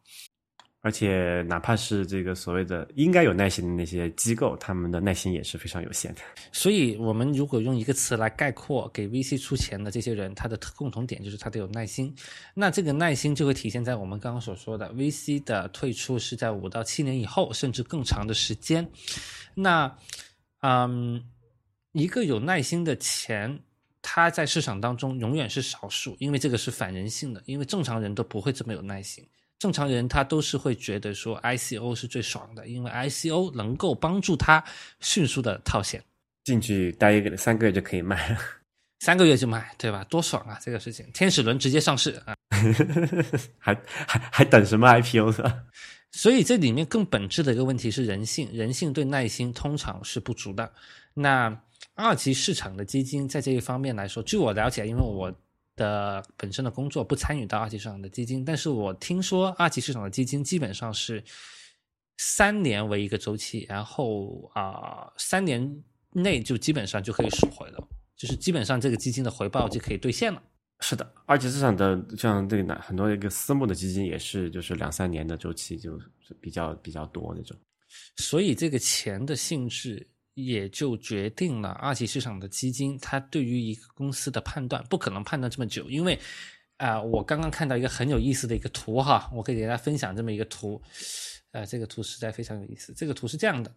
[0.81, 6.21] 而且，哪怕是这个所谓的应该有耐心的那些机构，他们的耐心也是非常有限的。
[6.53, 12.15] 所以，我们如果用一个词来概括给 VC 出钱的这些人，他的共同点就是他得有耐心。
[12.53, 18.89] 那这个耐心就会体现在我们刚刚所说的 VC 的退出是在五到七年以后，甚至更长的时间。
[19.53, 19.93] 那，
[20.61, 21.21] 嗯，
[21.91, 23.59] 一个有耐心的钱
[24.01, 29.27] 它在市场当中永远是少数，因为这个是反人性的，因为正常人都不会这么有耐心。
[29.59, 34.63] 正常人他都是会觉得说 ICO 是最爽的，因为 ICO 能够帮助他
[35.01, 36.01] 迅速的套现，
[36.45, 38.37] 进去待一个三个月就可以卖了，
[39.01, 40.01] 三个月就卖，对吧？
[40.05, 40.57] 多爽啊！
[40.61, 42.33] 这个事情，天使轮直接上市啊，
[43.59, 43.75] 还
[44.07, 45.63] 还还等什么 IPO 是吧？
[46.13, 50.71] 所以这里面更本质的一个问题是人性，人性对耐心通常是不足的。
[51.13, 51.61] 那
[51.95, 55.29] 二级市场的基金在这一方面来说，据我了解，因为我。
[55.79, 61.23] 的本身的工作不参与到二级市场的基金，但是我听说二级市场的基金基本上是
[62.17, 70.43] 三年为一个周期，然后啊三年内就基本上就可以赎回了，就是基本上这个基金的回报就可以兑现了。
[70.81, 77.57] 是的，二级市场的像这个很多一个私募的基金也是，就是两三年的周期，就是比较比较多那种。
[78.17, 80.05] 所以这个钱的性质。
[80.45, 86.19] 也就决定了二级市场的基金，它对于一个公司的判断不可能判断这么久，因为
[86.77, 90.81] 啊，我刚刚看到一个很有意思的一个图哈，我可以给大家分享这么一个图，
[91.51, 92.93] 呃，这个图实在非常有意思。
[92.93, 93.73] 这个图是这样的，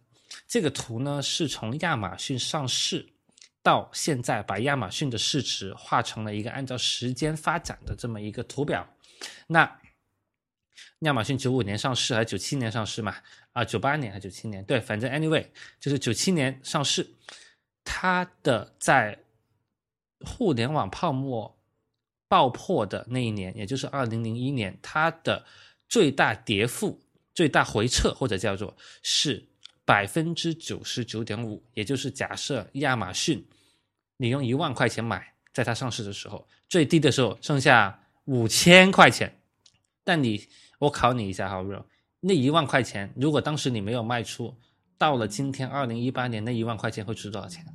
[0.47, 3.05] 这个图呢是从亚马逊上市
[3.61, 8.87] 到现在，把亚马逊的市值画成了一个按照时间发展的这么一个图表。
[9.47, 9.79] 那
[10.99, 13.15] 亚马逊九五年上市还是九七年上市嘛？
[13.53, 14.63] 啊，九八年还是九七年？
[14.65, 15.45] 对，反正 anyway
[15.79, 17.07] 就是九七年上市。
[17.85, 19.17] 它的在
[20.19, 21.55] 互联网泡沫
[22.27, 25.45] 爆破的那一年，也就是二零零一年，它的
[25.87, 26.99] 最大跌幅、
[27.33, 29.43] 最大回撤或者叫做是
[29.85, 31.63] 百分之九十九点五。
[31.73, 33.45] 也就是假设亚马逊
[34.17, 39.39] 你用一万块钱买，在它上市的时候，最低的时候剩下五千块钱，
[40.03, 40.47] 但你。
[40.79, 41.85] 我考你一下，好不好？
[42.25, 44.55] 那一万块钱，如果当时你没有卖出，
[44.97, 47.65] 到了今天二零一八年，那一万块钱会值多少钱？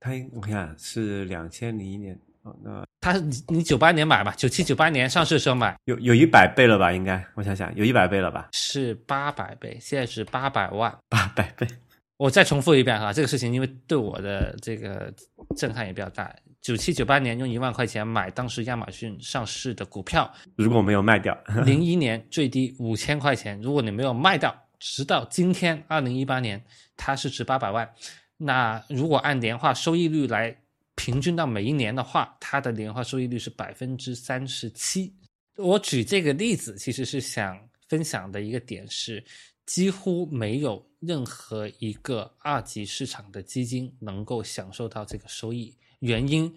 [0.00, 6.92] 他我看是两千零一年哦，那他你你九八年买吧，九七九八年上市的时候买，有有一百倍了吧？
[6.92, 8.48] 应该我想想，有一百倍了吧？
[8.52, 11.68] 是八百倍，现在是八百万，八百倍。
[12.16, 15.14] 我再重复一遍哈，这个事情因为对我的这个
[15.56, 16.34] 震撼也比较大。
[16.68, 26.62] 九七九八年用一万块钱买当时亚马逊上市的股票，如果没有卖掉， 零一年最低五千块钱，如果你没有卖掉，直到今天二零一八年，
[26.94, 27.90] 它是值八百万。
[28.36, 30.54] 那如果按年化收益率来
[30.94, 35.10] 平均到每一年的话，它的年化收益率是百分之三十七。
[35.56, 37.58] 我举这个例子，其实是想
[37.88, 39.24] 分享的一个点是，
[39.64, 45.74] 几乎没有任何一个二级市场的基金能够享受到这个收益。
[46.00, 46.54] 原因，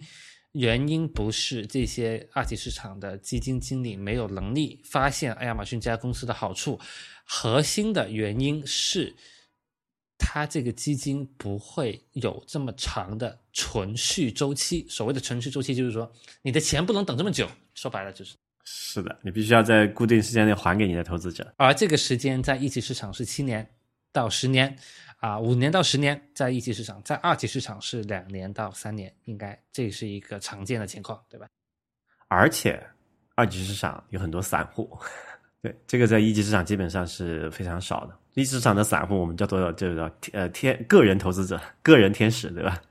[0.52, 6.78] 原因不是这些二级市场的基金经理没有能力发现亚马逊这家公司的好处，
[7.24, 9.14] 核心的原因是，
[10.18, 14.86] 它这个基金不会有这么长的存续周期。
[14.88, 16.12] 所谓的存续周期，就是说
[16.42, 17.48] 你的钱不能等这么久。
[17.74, 21.52] 说白了就是，是的，你必须要在固定时间内还给你的投资者。
[21.56, 23.68] 而这个时间在一级市场是七年
[24.12, 24.76] 到十年。
[25.22, 31.46] 啊，五年到十年在一级市场，在二级市场是两年到三年，应该这是一个常见的情况，对吧？
[32.26, 32.84] 而且
[33.36, 34.98] 二级市场有很多散户，
[35.62, 38.18] 对这个在一级市场基本上是非常少的。
[38.34, 42.82] 一级市场的散户我们叫做叫做呃天个人投资者、个人天使，对吧？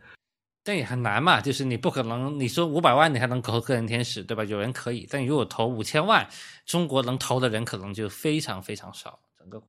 [0.64, 4.46] 但也很难嘛，就是你不可能你说五百万你还能投个人天使，对吧？
[4.46, 6.26] 有人可以，但如果投五千万，
[6.66, 9.62] 中国能投的人可能就非常非常少，整个。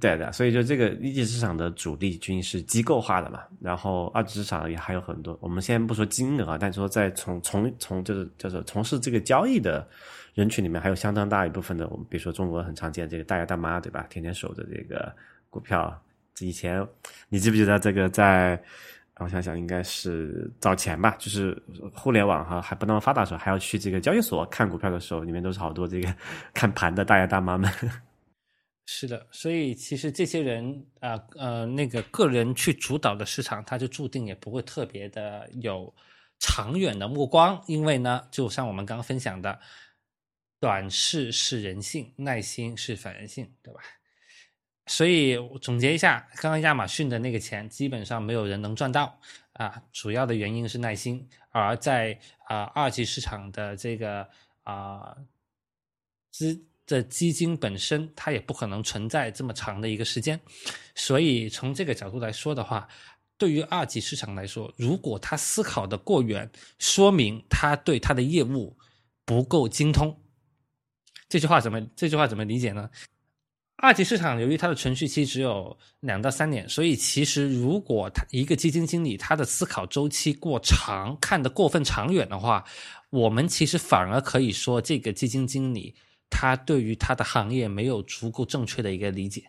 [0.00, 5.38] 对的，所以就这个一级市场的主力军是机构化的嘛，然后二级市场也还有很多。
[5.40, 9.88] 我们先不说金额，但说在从从从就是叫做从事这个交易的
[10.34, 14.06] 人群里面，还有相当大一部分的，我们比如说中国很常见这个大爷大妈，对吧？
[14.10, 15.12] 天天守着这个
[15.50, 15.98] 股票。
[16.40, 16.86] 以前
[17.28, 18.62] 你记不记得这个在？
[19.18, 21.56] 我想想，应该是早前吧，就是
[21.94, 26.14] 互联网哈还不那么发达的时候，还要去这个交易所看股票的时候，里面都是好多这个
[26.52, 27.72] 看盘的大爷大妈们。
[28.88, 35.92] 是的，所以其实这些人啊，呃，那个个人去主导的市场，他就注定也不会特别的有
[36.38, 39.58] 长远的目光，因为呢，就像我们刚刚分享的，
[40.60, 43.80] 短视是人性，耐心是反人性，对吧？
[44.86, 49.18] 所以总结一下，刚刚亚马逊的那个钱，基本上没有人能赚到
[49.54, 52.16] 啊，主要的原因是耐心，而在
[52.46, 54.28] 啊二级市场的这个
[54.62, 55.16] 啊
[56.30, 56.64] 资。
[56.86, 60.40] 这基金本身它也不可能存在这么长的一个时间，
[60.94, 62.86] 所以从这个角度来说的话，
[63.36, 68.76] 对于二级市场来说，如果他思考的过远，说明他对他的业务
[69.24, 70.16] 不够精通。
[71.28, 72.88] 这句话怎么这句话怎么理解呢？
[73.78, 82.64] 二级市场由于它的存续期只有两到三年，所以其实如果他一个基金经理他的思考周期过长，看得过分长远的话，
[83.10, 85.94] 我们其实反而可以说这个基金经理
[86.28, 89.44] 他对于他的行业没有足够正确的一个理解。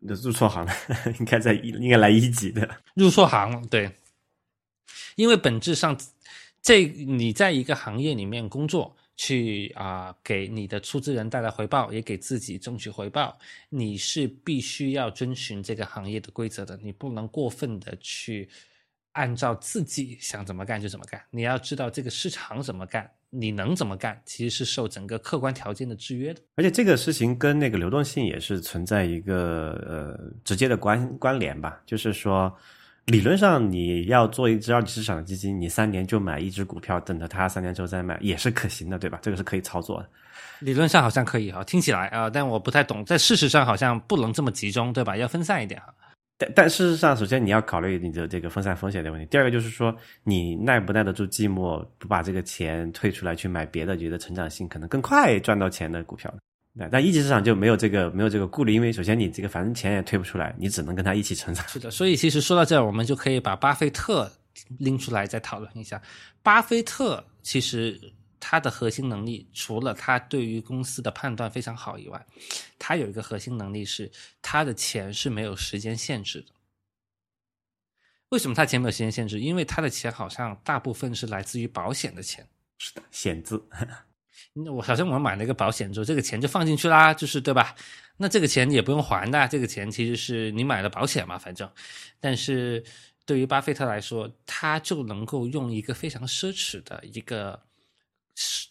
[0.00, 0.72] 你入错行了，
[1.18, 2.68] 应该在一应该来一级的。
[2.94, 3.90] 入错行了，对，
[5.16, 5.98] 因为本质上，
[6.62, 13.36] 这你在一个行业里面工作，去啊、给你的出资人带来回报，也给自己争取回报，
[13.70, 18.48] 你是必须要遵循这个行业的规则的，你不能过分的去
[19.12, 26.40] 按照自己想怎么干就怎么干，你要知道这个市场怎么干，你能怎么干，其实是受整个客观条件的制约的。
[26.56, 32.50] 而且这个事情跟那个流动性也是存在一个呃直接的关关联吧，就是说，
[33.06, 39.18] 理论上你要做一只二级市场的基金，你三年就买一只股票，等着它三年之后再买，也是可行的，对吧？
[39.20, 40.08] 这个是可以操作的。
[40.60, 45.16] 理论上好像可以哈，听起来啊、但我不太懂，在事实上好像不能这么集中，对吧？
[45.16, 45.94] 要分散一点哈。
[46.38, 49.26] 但但事实上，首先你要考虑你的这个分散风险的问题。
[49.26, 56.32] 第二个就是说，你耐不耐得住寂寞，不把这个钱退出来去买别的，觉得成长性可能更快赚到钱的股票。
[56.78, 61.66] 对但一级市场就没有这个没有这个顾虑，因为首先你这个反正钱也退不出来，你只能跟他一起成长。
[61.66, 64.30] 是的，所以其实说到这儿，我们就可以把巴菲特
[64.78, 66.00] 拎出来再讨论一下。
[66.40, 68.00] 巴菲特其实
[68.40, 72.26] 他的核心能力，除了他对于公司的判断非常好以外，
[72.78, 74.10] 他有一个核心能力是
[74.42, 76.52] 他的钱是没有时间限制的。
[78.30, 79.40] 为什么他钱没有时间限制？
[79.40, 82.46] 因为他的钱好像大部分是来自于保险的钱。
[82.78, 83.62] 是的，险资。
[84.52, 87.74] 那我好像我们买了一个保险之后，这个钱就放进去啦，就是对吧？
[88.16, 91.70] 那这个钱也不用还的，这个钱其实是你买了保险嘛，反正。
[92.20, 92.84] 但是
[93.24, 97.60] 对于巴菲特来说，他就能够用一个非常奢侈的一个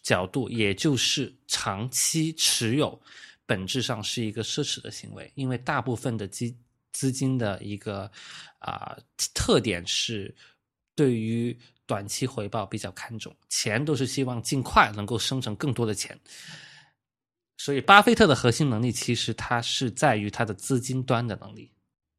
[0.03, 2.99] 角度，也就是长期持有，
[3.45, 6.57] 本质上是一个奢侈的行为，因为大部分的基
[6.91, 8.09] 资金的一个
[8.59, 8.97] 啊、
[9.33, 10.33] 特点是
[10.95, 16.19] 对于短期回报比较看重，钱都是希望尽快能够生成更多的钱。
[17.57, 21.71] 所以，巴菲特的核心能力其实它是在于他的资金端的能力。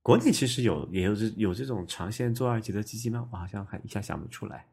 [0.03, 3.28] 国内其实有也有这有这种长线做二级的基金吗？
[3.30, 4.66] 我好像还一下想不出来。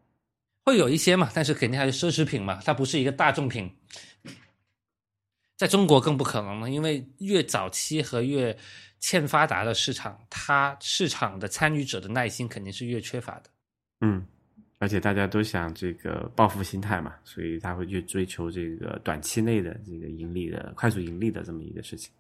[0.66, 3.72] 会有一些嘛，但是肯定还是奢侈品嘛，它不是一个大众品。
[5.56, 8.58] 在中国更不可能了，因为越早期和越
[9.00, 13.44] 欠发达的市场，它市场的参与者的耐心肯定是越缺乏的。
[14.02, 14.26] 嗯，
[14.80, 22.12] 而且大家都想这个报复心态嘛，所以他会去追求这个短期内的这个盈利的快速盈利的这么一个事情。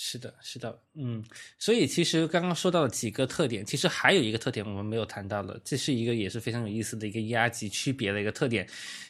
[0.00, 1.24] 是的，是的，嗯，
[1.58, 8.66] 所以其实刚刚说到了几个特点，其实还有一个特点我们没有谈到的，这是一个也是非常有意思的一个压级区别的一个特点，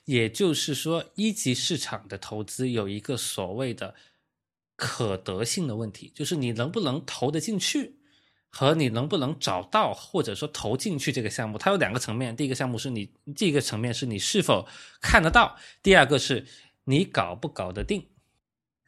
[0.06, 3.94] 也就是说，一级市场的投资有一个所谓的
[4.76, 7.94] 可得性的问题，就是你能不能投得进去，
[8.48, 14.66] 和你能不能找到或者说投进去这个项目，它有两个层面，第一个项目是你第一个层面是你是否
[15.02, 16.46] 看得到，第二个是
[16.84, 18.08] 你搞不搞得定。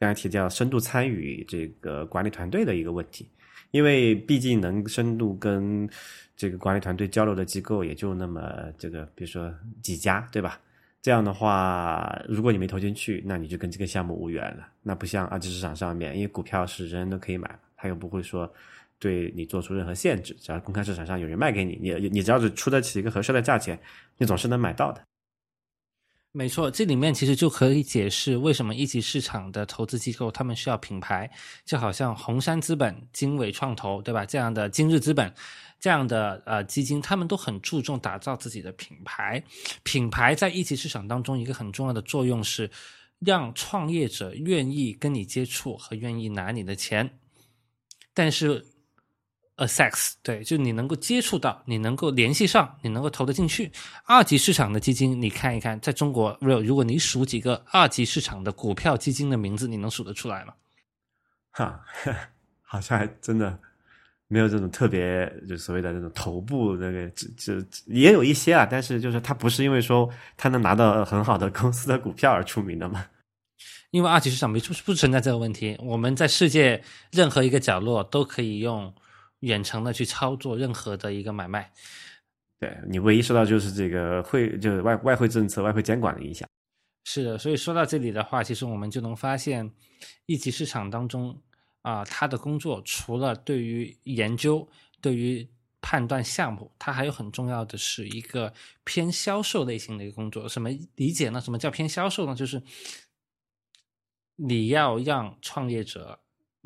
[0.01, 3.29] 刚才提到深度参与这个管理团队的一个问题，
[3.69, 5.87] 因为毕竟能深度跟
[6.35, 8.41] 这个管理团队交流的机构也就那么
[8.79, 10.59] 这个，比如说几家，对吧？
[11.03, 14.67] 这样的话，如果你没投进去，那你就跟这个项目无缘了。
[14.81, 18.51] 那不像二级市场上面，因为股票是人人都可以买，他又不会说
[18.97, 23.79] 对你做出任何限制，只要公开市场上有人卖给你，你你只要是出得起一个合适的价钱，
[24.17, 25.03] 你总是能买到的。
[26.33, 31.29] 没错，这里面其实就可以解释为什么一级市场的投资机构他们需要品牌，
[31.65, 34.25] 就好像红杉资本、经纬创投，对吧？
[34.25, 35.33] 这样的今日资本，
[35.77, 39.43] 这样的呃基金，他们都很注重打造自己的品牌。
[39.83, 42.71] 品牌在一级市场当中一个很重要的作用是，
[43.19, 47.17] 让创业者愿意跟你接触和愿意拿你的钱。
[48.13, 48.65] 但是
[49.57, 53.71] a sex 对，就你能够接触到，你能够联系上，你能够投得进去。
[54.05, 60.53] 二级市场的基金，你看一看，在中国，real，如果你数几个二级市场的股票基金的名字，你能数得出来吗？
[61.51, 61.79] 哈，
[62.63, 63.59] 好像还真的
[64.27, 73.05] 没有这种特别，就所谓的那种头部那个，这这也有一些啊，但是就是他不是因为说他能拿到很好的公司的股票而出名的嘛。
[73.91, 76.81] 因为二级市场没出不存在这个问题，我们在世界
[77.11, 78.93] 任何一个角落都可以用
[79.41, 81.71] 远程的去操作任何的一个买卖。
[82.59, 86.47] 对你唯一受到就是这个汇，就是外外汇政策、外汇监管的影响。
[87.03, 89.71] 是的，所以说到这里的话，其实我们就能发现，
[90.27, 91.41] 一级市场当中
[91.81, 94.69] 啊、他的工作除了对于研究、
[95.01, 95.49] 对于
[95.81, 100.47] 判断项目，它还有很重要的是一个偏销售类型的一个工作。
[100.47, 101.41] 什么理解呢？
[101.41, 102.35] 什么叫偏销售呢？
[102.35, 102.61] 就是
[104.35, 106.19] 你要让创业者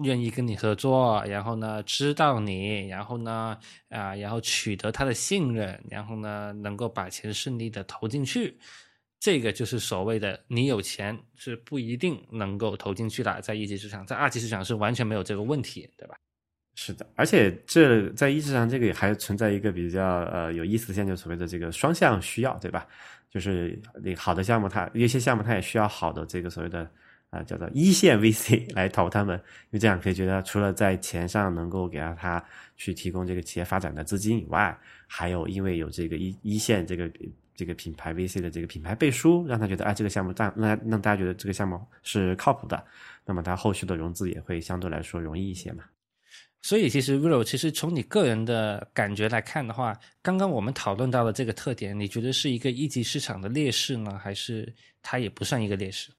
[0.03, 3.57] 愿意跟你合作，然后呢知道你，然后呢
[3.89, 8.57] 啊，然后取得他的信任，然后呢能够把钱顺利的投进去，
[9.19, 16.15] 这个就是所谓的你有钱是不一定能够投进去的，在一级市场，在二级市场是完全没有这个问题，对吧？
[16.77, 22.85] 是的，而且这在一级市场这个也还存在一个比较呃有意思的现象，所谓的这个双向需要，对吧？
[23.29, 26.89] 就是你好的项目，它有些项目它也需要好的这个所谓的
[27.35, 32.43] 啊叫做一线 VC 来投他们，因为这样可以觉得除了在钱上能够给到他
[32.77, 34.75] 去提供这个企业发展的资金以外，
[35.07, 37.11] 还有因为有这个一一线这个
[37.55, 42.83] 这个品牌 VC 的这个品牌背书，让他觉得哎这个项目让让让大家觉得这个项目是靠谱的，
[43.25, 45.83] 那么他后续的融资也会相对来说容易一些嘛。
[46.61, 54.73] 所以，其实 Will，其实从你个人的感觉来看的话，刚刚我们讨论到的这个特点，你觉得是一个一级市场的劣势呢，还是
[55.03, 56.09] 它也不算一个劣势？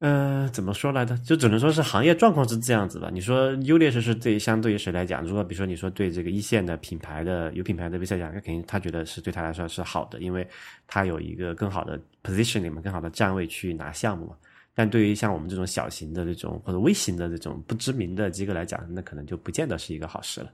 [0.00, 1.16] 呃，怎么说来着？
[1.18, 3.10] 就只能说是行业状况是这样子的。
[3.10, 5.24] 你说优劣势是对相对于谁来讲？
[5.24, 10.46] 如果比如说你说对这个一线的品牌的有品牌的 VC 讲，那肯定他觉得是对他来说是好的，因为
[10.86, 14.36] 他有一个更好的 position 里面更好的站位去拿项目嘛。
[14.74, 20.52] 但对于像我们这种小型的这种或者微型的这种不知名的机构来讲，那可能就不见得是一个好事了。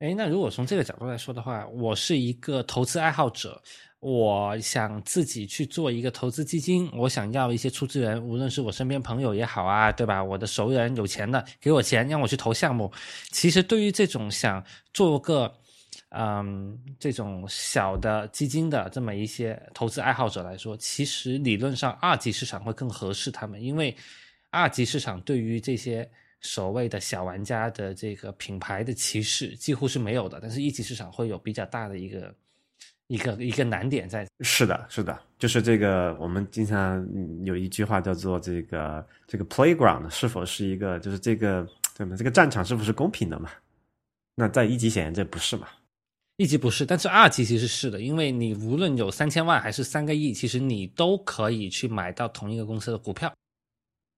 [0.00, 3.62] 哎，那如果从这个角度来说的话，我是一个投资爱好者，
[4.00, 10.22] 我想自己去做一个投资基金，我想要一些出资人，无论是我身边朋友也好啊，对吧？
[10.24, 12.90] 我的熟人有钱的给我钱，让我去投项目。
[13.30, 15.54] 其实对于这种想做个。
[16.12, 23.96] 嗯，这种小的基金的这么一些投资爱好者来说，其实理论上二级市场会更合适他们，因为
[24.50, 32.34] 二级市场对于这些所谓的小玩家的这个品牌的歧视几乎是没有的，但是一级市场会有比较大的一个
[33.10, 34.24] 一个一个难点在。
[34.40, 37.04] 是的，是的，就是这个我们经常
[37.44, 42.14] 有一句话叫做这个这个 playground 是否是一个就是这个对吗？
[42.16, 43.50] 这个战场是不是公平的嘛？
[44.36, 45.66] 那在一级显然这不是嘛。
[46.36, 53.30] 一级不是，但是二级其实是的，因为你无论有三千万还是三个亿，其实你都可以去买到同一个公司的股票。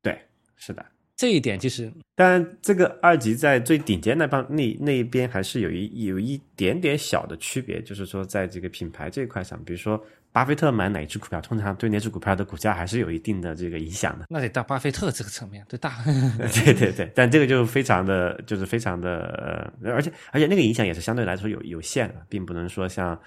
[0.02, 0.20] 对，
[0.54, 0.84] 是的，
[1.16, 10.02] 这一点就是，当然这个二级在最顶尖那帮那那一边还是有一有一点点小的区别，就是说在这个品牌这一块上，比如说。
[10.34, 14.24] 巴菲特买哪只股票，通常对那只股票的股价还是有一定的这个影响的。
[14.30, 16.02] 那得到巴菲特这个层面，对大。
[16.64, 23.20] 对对对，但这个就非常的，就是非常的，而且而且那个影响也是相对来说有有限的，并不能说像。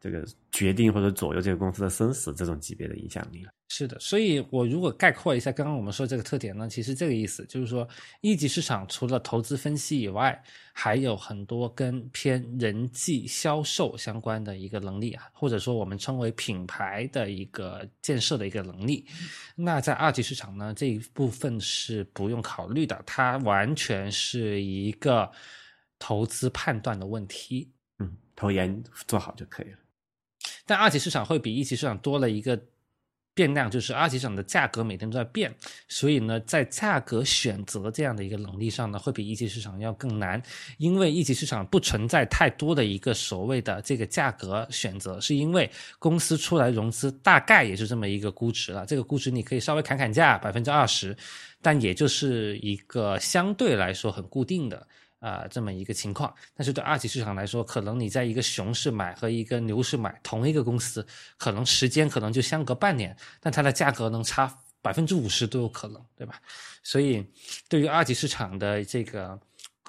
[0.00, 3.50] 这个决定或者左右这个公司的生死这种级别的影响力了。
[3.68, 7.86] 是的，所以我如果概括一下刚刚我们说这个特点呢，其实这个意思就是说，
[8.20, 10.40] 一级市场除了投资分析以外，
[10.72, 19.04] 还有很多跟偏人际销售相关的一个能力啊，或者说我们称为品牌的一个建设的一个能力。
[19.56, 25.28] 那在二级市场呢，这一部分是不用考虑的，它完全是一个
[25.98, 27.68] 投资判断的问题。
[27.98, 29.78] 嗯，投研做好就可以了。
[30.64, 32.60] 但二级市场会比一级市场多了一个
[33.34, 35.54] 变量，就是二级市场的价格每天都在变，
[35.88, 40.42] 所以呢，在价格选择这样的一个能力上呢，会比一级市场要更难。
[40.78, 51.14] 因为一级市场不存在太多的一个所谓的这个价格选择，是因为公司出来融资大概也是这么一个估值了，这个估值你可以稍微砍砍价百分之二十，
[51.60, 54.86] 但也就是一个相对来说很固定的。
[55.18, 61.06] 啊，这么一个情况，但是对二级市场来说，可能你在一个熊市买和一个牛市买同一个公司，
[61.38, 66.40] 可能时间可能就相隔半年，但它的价格能差百分之五十都有可能，对吧？
[66.82, 67.26] 所以，
[67.68, 69.40] 对于二级市场的这个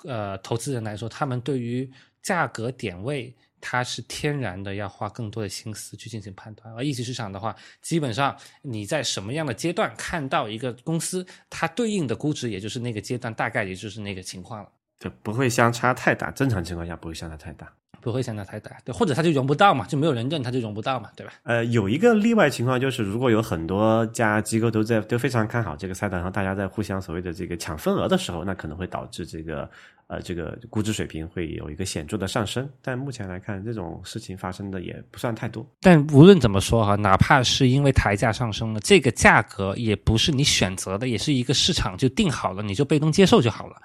[0.03, 1.91] 呃投资人来说，他们对于
[2.23, 14.71] 价格点位，它是天然的要花更多的心思去进行判断，而一级市场的话，基本上你在什么样的阶段看到一个公司，它对应的估值也就是那个阶段，大概也就是那个情况了。
[14.99, 17.71] 就不会相差太大，正常情况下不会相差太大，
[18.01, 21.33] 不会相差太大，对，或者他就融不到嘛，就没有人认，他就融不到嘛，对吧？
[21.43, 29.69] 呃，有一个例外情况就是，如果有很多家机构都在都非常看好这个赛道，然后大家在互相所谓的这个抢份额的时候，那可能会导致这个
[30.07, 32.67] 呃这个估值水平会有一个显著的上升。
[32.81, 35.63] 但目前来看，这种事情发生的也不算太多。
[35.79, 43.75] 但无论怎么说哈，哪怕是因为抬价上升了，这个价格也不是你选择的，也是一个市场就定好了，你就被动接受就好了。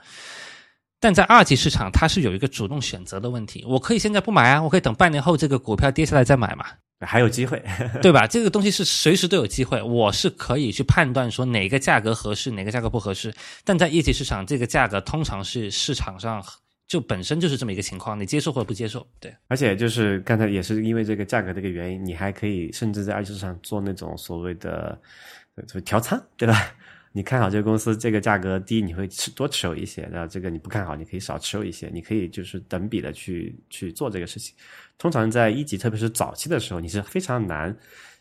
[1.03, 3.65] 但在二级市场，它是有一个主动选择的问题。
[3.67, 6.65] 我可以现在不买啊，我可以等半年后这个股票跌下来再买嘛，
[7.01, 7.61] 还有机会，
[8.01, 8.25] 对吧？
[8.25, 13.35] 这个东西是随时都有机会，我是可以去判断说哪个价格合适，哪个价格不合适。
[13.65, 16.41] 但在一级市场，这个价格通常是市场上
[16.87, 19.35] 就本身就是这么一个情况，你接受或者不接受，对。
[19.49, 24.97] 而且就是刚才也是因为这个价格这个原因，你还可以甚至在二级市场做那种所谓的
[25.85, 26.73] 调仓，对吧？
[27.15, 31.91] 你看好这个公司这个价格低，你会持多持有一些；然后这个你不看好，你可以少持有一些。
[31.93, 34.57] 你可以就是等比的去去做这个事情。
[34.97, 37.77] 通常在一级，特别是早期的时候，你是非常难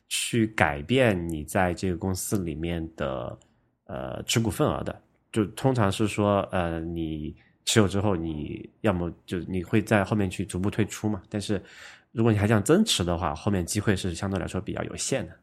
[0.09, 3.39] 去改变你在这个公司里面的
[3.85, 5.01] 呃持股份额的。
[5.31, 7.33] 就通常是说，呃，你
[7.63, 11.21] 持有之后，你要么就你会在后面去逐步退出嘛。
[11.29, 11.63] 但是
[12.11, 15.33] 如果你还想增持的话，后面机会是相对来说比较有限的。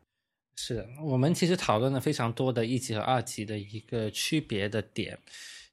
[0.61, 5.17] 是的，我们其实讨论了非常多的一级和二级的一个区别的点，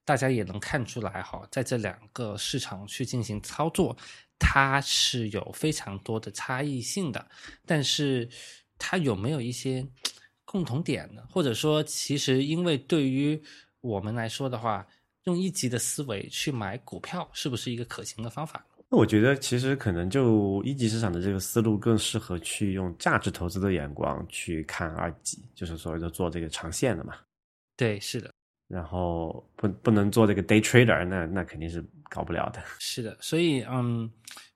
[0.05, 3.97] 大家也能看出来哈，在这两个市场去进行操作，
[4.37, 7.27] 它是有非常多的差异性的。
[7.65, 8.29] 但是
[8.77, 9.87] 它有没有一些
[10.45, 11.23] 共同点呢？
[11.31, 13.41] 或者说，其实因为对于
[13.81, 14.87] 我们来说的话，
[15.23, 18.63] 用一级的思维去买股票，是不是一个可行的方法？
[18.89, 27.15] 那我觉得其实可能就一级市场的这个思路更适合去用价值投资的眼光去看二级，就是所谓的做这个长线的嘛。
[27.75, 28.31] 对，是的。
[28.67, 32.63] 然后不不能做这个 day trader，那那肯定是搞不了的。
[32.79, 34.09] 是的，所以嗯，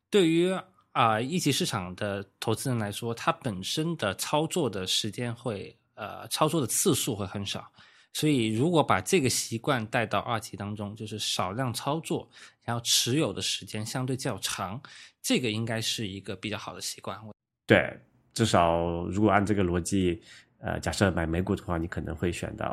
[0.10, 0.52] 对于
[0.92, 7.72] 啊一级市场的投资人来说，他本身的操作的时间会呃操作的次数会很少。
[8.12, 12.28] 所以，如果把这个习惯带到二级当中，就是少量操作，
[12.64, 14.82] 然后持有的时间相对较长，
[15.22, 17.18] 这个应该是一个比较好的习惯。
[17.68, 17.98] 对，
[18.34, 20.22] 至少如果按这个逻辑，
[20.58, 22.68] 呃，假设买美股的话，你可能会选到；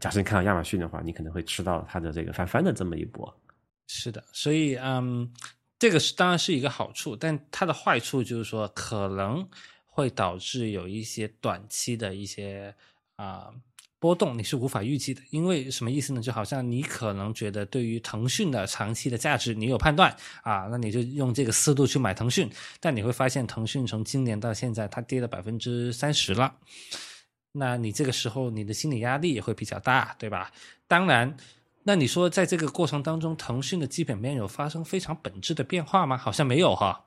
[0.00, 3.32] 假设你看到亚马逊的话，你可能会吃到它的这个翻番的这么一波。
[3.86, 5.32] 是的，所以嗯，
[5.78, 9.48] 这个是当然是一个好处，但它的坏处就是说，可能
[9.86, 12.74] 会导致有一些短期的一些
[13.14, 13.54] 啊。
[14.00, 16.20] 波动你是无法预计的，因为什么意思呢？
[16.22, 20.10] 就好像你可能觉得对于腾讯的长期的价值你有判断
[20.42, 26.56] 啊，那你就用这个思路去买腾讯，但你会发现腾讯从今年到现在它跌了百分之三十了，
[27.52, 30.50] 那你这个时候你的心理压力也会比较大，对吧？
[30.88, 31.36] 当然，
[31.82, 36.16] 那你说在这个过程当中，腾讯的基本面有发生非常本质的变化吗？
[36.16, 37.04] 好像没有哈。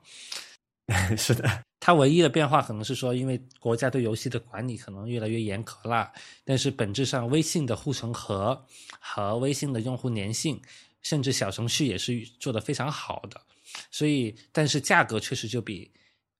[1.16, 6.10] 是的，它唯一的变化可能是说，因为国家对游戏的管理可能越来越严格了。
[6.42, 8.58] 但是本质上，微信的护城河
[8.98, 10.58] 和微信的用户粘性，
[11.02, 13.38] 甚至小程序也是做的非常好的。
[13.90, 15.90] 所以，但是价格确实就比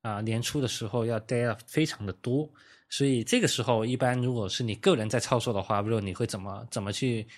[0.01, 2.51] 啊年初的时候要跌了非常的多。
[2.89, 7.29] 所以这个时候，一般如果是你个人在操作的话，不知道你会怎么怎么去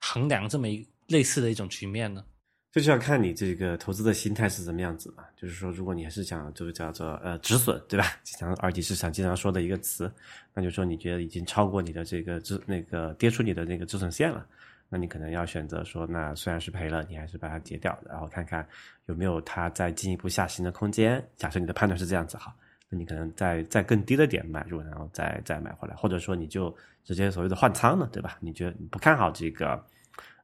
[0.00, 2.24] 衡量这么一类似的一种局面呢？
[2.72, 5.24] 这就要看你这个投资的心态是怎么样子嘛。
[5.36, 8.06] 就是说，如果你还是想这个叫做呃止损，对吧？
[8.22, 10.10] 经常二级市场经常说的一个词，
[10.54, 14.46] 那就说你觉得已经超过你的这个止那个跌出你的那个止损线了，
[14.88, 18.66] 那你可能要选择说，那虽然是赔了，你还是把它截掉，然后看看
[19.04, 21.22] 有没有它再进一步下行的空间。
[21.36, 22.56] 假设你的判断是这样子哈，
[22.88, 28.38] 那你可能再再更低的点买入，然后再再买回来，或者说你就直接所谓的换仓了，对吧？
[28.40, 29.72] 你觉得你不看好这个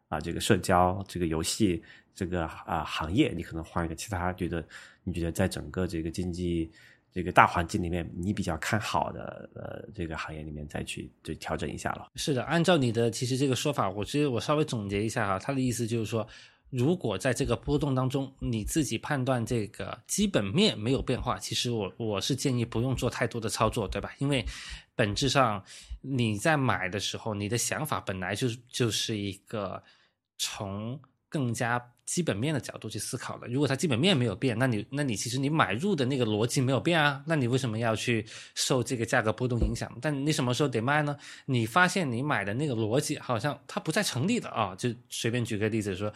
[0.09, 1.83] 啊这个社交这个游戏。
[2.19, 4.67] 这个啊行业，你可能换一个其他觉得
[5.05, 6.69] 你觉得在整个这个经济
[7.13, 12.11] 这个大环境里面，你比较看好的呃这个行业里面再去就调整一下了。
[12.17, 16.27] 是的，按照你的其实这个说法，我其实我稍微总结一下哈，他的意思就是说，
[16.71, 24.13] 如果在这个波动当中，你自己判断这个基本面没有变化，其实我我是建议不用做太多的操作，对吧？
[24.19, 24.45] 因为
[24.97, 25.63] 本质上
[26.01, 29.81] 你在买的时候，你的想法本来就就是一个
[30.37, 31.79] 从更加
[32.09, 39.93] 基本面的角度去思考的，如果它基本面没有变，那你那你其实你买入的那个逻辑没有变啊，那你为什么要去受这个价格波动影响？
[40.01, 41.15] 但你什么时候得卖呢？
[41.45, 46.11] 你发现你买的那个逻辑好像它不再成立的啊，就随便举个例子说，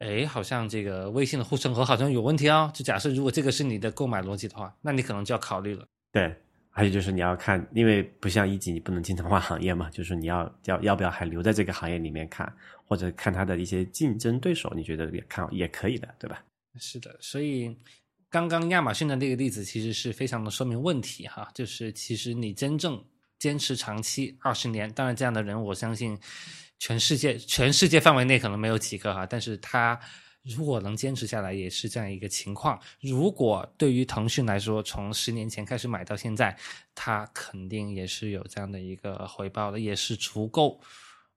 [0.00, 2.70] 哎，好像这个微信的护城河好像有问题啊。
[2.74, 5.86] 就假设如果这个是你的购买逻辑的话，那你可能就要考虑了。
[6.12, 6.36] 对。
[6.76, 12.52] 还有就是你要看，因为不像一级，你不能经常换行业嘛，就是你要要要不要还留在这个行业里面看，
[12.84, 16.42] 或者看他的一些竞争对手，你觉得也看也可以的，对吧？
[16.80, 17.76] 是的，所以
[18.28, 23.00] 刚刚亚马逊的那个例子其实是非常的说明问题哈，就是其实你真正
[23.38, 26.18] 坚持长期二十年，当然这样的人我相信
[26.80, 30.00] 全世界全世界范围内可能没有几个哈，但是他。
[30.44, 32.78] 如果能坚持下来，也是这样一个情况。
[33.00, 36.54] 如果对于腾讯来说，从十年前开始买到现在，
[36.94, 40.78] 它肯定也是有这样的一个回报的，也是足够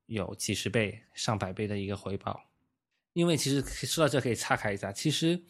[0.07, 2.49] 有几十倍、上百倍的一个回报。
[3.13, 5.41] 因为其实说到这可以岔开一下，其实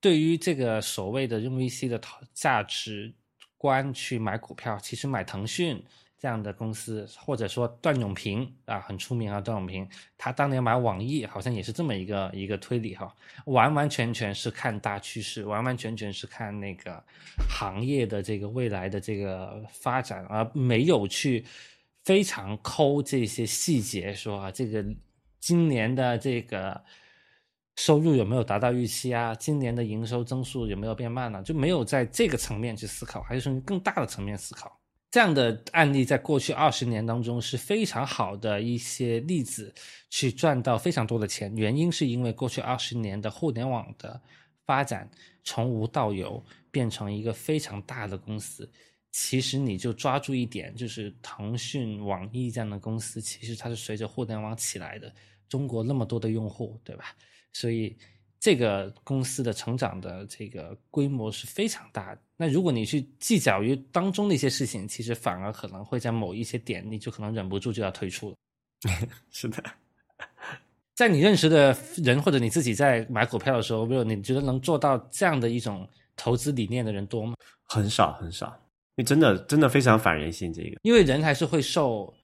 [0.00, 2.00] 对于这个所谓的用 VC 的
[2.34, 3.14] 价值
[3.56, 5.82] 观去买股票，其实买腾讯。
[6.18, 9.40] 这样的公司，或者说段永平啊，很出名啊。
[9.40, 9.86] 段永平
[10.16, 13.14] 他当年买网易，好像也是这么一个一个推理哈，
[13.44, 17.02] 完完全全是看大趋势，完完全全是看那个
[17.48, 21.44] 行业的这个未来的这个发展，而没有去
[22.04, 24.84] 非常抠这些细节，说啊，这个
[25.38, 26.82] 今年的这个
[27.76, 29.34] 收入有没有达到预期啊？
[29.34, 31.42] 今年的营收增速有没有变慢呢？
[31.42, 34.75] 就没有在这个层面去思考，还是从更大的层面思考。
[35.10, 39.74] 这样的案例在过去二十年当中是非常好的一些例子，
[40.10, 41.54] 去赚到非常多的钱。
[41.56, 44.20] 原因是因为过去二十年的互联网的
[44.66, 45.10] 发展
[45.42, 48.70] 从无到有，变成一个非常大的公司。
[49.12, 55.10] 其实你就抓住一点，就是腾讯、网易这样的公司，其实它是随着互联网起来的。
[55.48, 57.16] 中国那么多的用户，对吧？
[57.52, 57.96] 所以。
[58.38, 62.20] 这个公司的成长的这个规模是非常大的。
[62.36, 68.36] 那如果你去计较于当中的一些事情，其实反而可能会在某一些点，你就可能忍不住就要退出了。
[69.32, 69.64] 是的，
[70.94, 77.34] 在你认识的人或者你自己在买股票的时候，没有你觉得能做到这样的一种投资理念的人多吗？
[77.64, 78.46] 很少很少，
[78.96, 80.52] 因为真的真的非常反人性。
[80.52, 82.14] 这个，因为人还是会受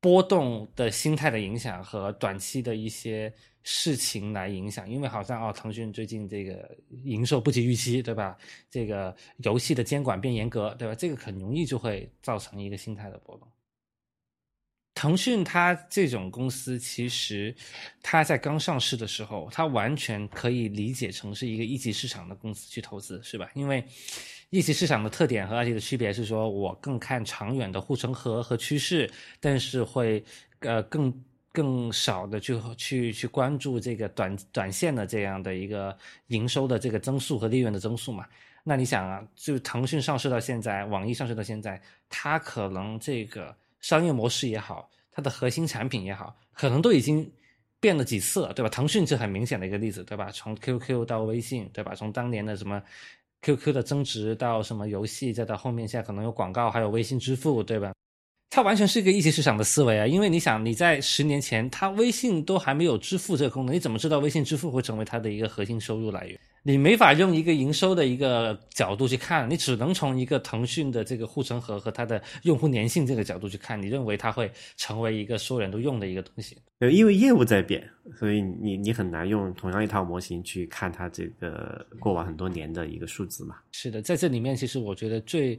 [0.00, 3.32] 波动的心态的影响和短期的一些。
[3.66, 8.36] 事情来影响，因为好像哦，腾讯最近这个营收不及预期，对吧？
[8.70, 10.94] 这个游戏的监管变严格，对吧？
[10.94, 13.48] 这个很容易就会造成一个心态的波动。
[14.94, 17.54] 腾讯它这种公司，其实
[18.02, 23.50] 它在刚上市的时候，它完全可以理解成是一个一级市场的公司去投资，是吧？
[23.54, 23.82] 因为
[24.50, 29.10] 一级市场的特点和二级的区别是说，我更看长远的护城河和趋势，
[29.40, 30.22] 但是会
[30.58, 31.10] 呃更。
[31.54, 35.96] 更少的去去去关注这个短短线的这样的一个
[36.26, 38.26] 营收的这个增速和利润的增速嘛？
[38.64, 47.30] 那你想啊，就腾讯上市到现在，网易上市到现在，它可能这个商业模式也好，它的核心产品也好，可能都已经
[47.78, 48.68] 变了几次了，对吧？
[48.68, 50.28] 腾讯是很明显的一个例子，对吧？
[50.32, 51.94] 从 QQ 到微信，对吧？
[51.94, 52.82] 从当年的什么
[53.42, 57.92] QQ 的增值到什么游戏，再到后面现在可能有广告，还有微信支付，对吧？
[58.50, 66.38] 它完全是一个一级市场的思维啊，因为你想，你在十年前，它微信都还没有支付这个功能，你怎么知道微信支付会成为它的一个核心收入来源？
[66.62, 76.56] 你没法用一个营收的一个角度去看，你只能从一个腾讯的这个护城河和它的用户粘性这个角度去看，你认为它会成为一个所有人都用的一个东西？
[76.78, 77.86] 呃，因为业务在变，
[78.18, 83.56] 所以你你很难用同样一套模型去看它这个过往很多年的一个数字嘛？
[83.72, 85.58] 是的，在这里面，其实我觉得最。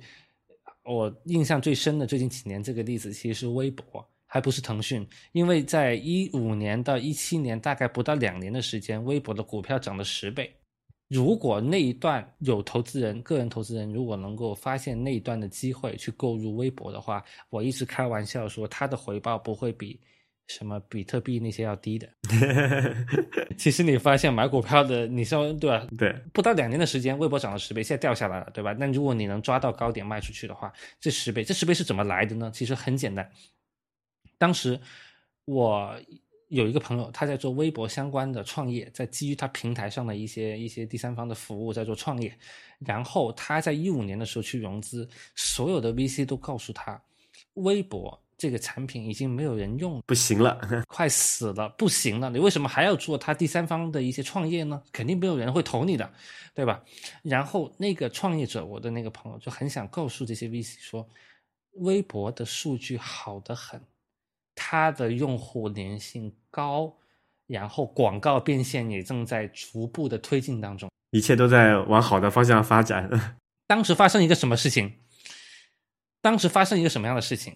[0.85, 10.55] 我印象最深的最近几年这个例子其实是微博，还不是腾讯，因为在一五年到一七年大概不到两年的时间，微博的股票涨了十倍。
[11.07, 19.99] 如果那一段有投资人、个人投资人如果能够发现那一段的机会去购入微博的话，我一直开玩笑说它的回报不会比。
[20.47, 22.07] 什么比特币那些要低的？
[23.57, 25.87] 其实你发现买股票的，你说对吧？
[25.97, 28.71] 对，不到两年的时间，微博涨了十倍，现在掉下来了，对吧？
[28.73, 32.51] 那如果你能抓到高点卖出去的话，这十倍，这十倍是怎么来的呢？
[32.53, 33.27] 其实很简单。
[34.37, 34.79] 当时
[35.45, 35.99] 我
[36.49, 42.37] 有一个朋友，他在做微博相关的创业，在基于他平台上的一些一些第三方的服务在做创业，
[42.79, 47.01] 然后他在一五年的时候去融资，所有的 VC 都告诉他，
[47.55, 48.21] 微博。
[48.37, 52.29] 这个产品已经没有人用，不行了， 快死了，不行了。
[52.29, 54.81] 你为什么还要做他第三方的一些创业呢？
[54.91, 56.11] 肯定没有人会投你的，
[56.53, 56.83] 对吧？
[57.23, 61.07] 然后那个创业者，我的那个朋友就很想告诉这些 VC 说，
[61.75, 63.81] 微博的数据好得很，
[64.53, 66.93] 它的用户粘性高，
[67.47, 73.09] 然后广告变现也正在逐步的推进当中，一切都在往好的方向发展。
[73.67, 74.99] 当时发生一个什么事情？
[76.21, 77.55] 当时发生一个什么样的事情？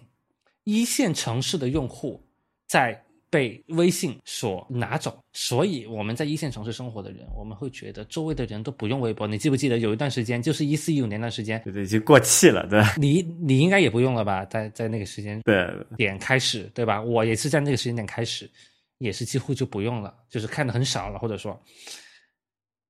[0.64, 2.22] 一线城市的用户
[2.66, 9.24] 在被微信所拿走，所以我们在一线城市生活的人，我们会觉得周围的人都不用微博。
[9.26, 12.94] 你记不记得有一段时间，就是一四一五年那段时间，对对，已经过气了，对吧？
[12.98, 14.44] 你你应该也不用了吧？
[14.46, 17.00] 在在那个时间对点开始，对吧？
[17.00, 18.50] 我也是在那个时间点开始，
[18.98, 21.56] 也是几乎就不用了，就是看的很少了，或者说，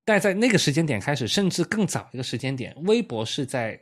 [0.07, 3.79] 但在那个时间点开始，甚至更早一个时间点，微博是在。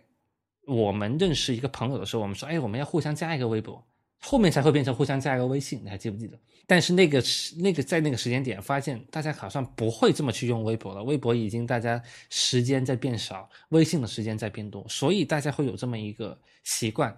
[0.68, 3.82] 我们认识一个朋友的时候，我们说，哎，我们要互相加一个微博，
[4.20, 6.38] 后面才会变成互相加一个微信，你还记不记得？
[6.66, 7.22] 但是那个
[7.60, 11.02] 那个在那个时间点，发现大家好像不会这么去用微博了。
[11.02, 17.16] 微博已经大家时间在变少，微信的时间在变多，所以大家会有这么一个习惯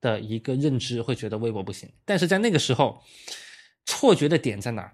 [0.00, 1.90] 的一个认知，会觉得微博不行。
[2.04, 3.02] 但是在那个时候，
[3.84, 4.92] 错觉的点在哪？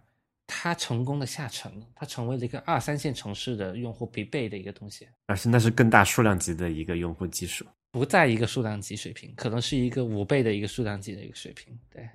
[0.51, 7.67] 它成功的下沉了，它成为了一个二三线城市的用户必备的一个东西，而且那是更大数量级的一个用户基数。
[7.91, 11.79] 不在一个数量级水平，可能是一个五倍的一个数量级的一个水平。
[11.91, 12.09] 对，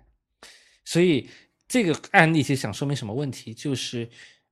[0.86, 1.28] 所以
[1.68, 3.54] 这个案例其实想说明什么问题？
[3.54, 4.08] 就是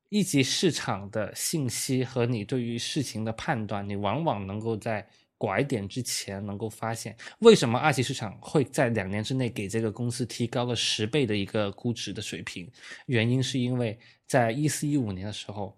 [0.09, 5.07] 一级市场的信息和你对于事情的判断，你往往能够在
[5.37, 12.69] 拐点之前，能够发现为什么二级市场会在两年之内给这个公司提高了十倍的一个估值的水平？
[13.05, 13.97] 原因是因为
[14.27, 15.77] 在一四一五年的时候，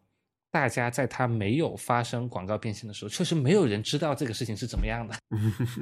[0.54, 5.16] 大家在它没有发生广告变现的时候，确实没有人知道这个事情是怎么样的。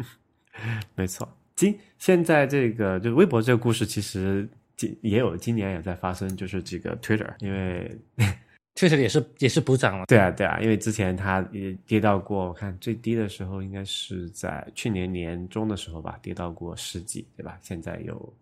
[0.96, 4.48] 没错，今现在这个就微博这个故事，其实
[4.78, 7.92] 今也有今年也在发生，就是这个 Twitter，因为。
[8.74, 17.60] Twitter 也是也是补涨了，对啊对啊，因为之前它也跌到过，我看最低的时候应该是在去年年中的时候吧，跌到过十几，对吧？
[17.62, 18.34] 现在有。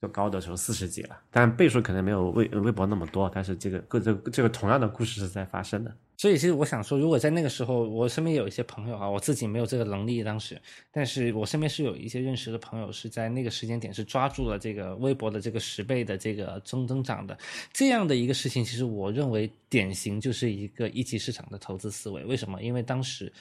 [0.00, 5.96] 就高的时候四十几了，但倍数可能没有微微博那么多，但是这个各这这个同样的故事是在发生的。
[6.18, 17.36] 所以其实我想说，如果在那个时候，我身边有一些朋友啊，我自己没有这个能力当时，但是我身边是有一些认识的朋友是在那个时间点是抓住了这个微博的这个十倍的这个增增长的
[17.72, 22.24] 这样的一个事情，其实我认为典型就是一个一级市场的投资思维。
[22.24, 22.62] 为什么？
[22.62, 23.32] 因为当时。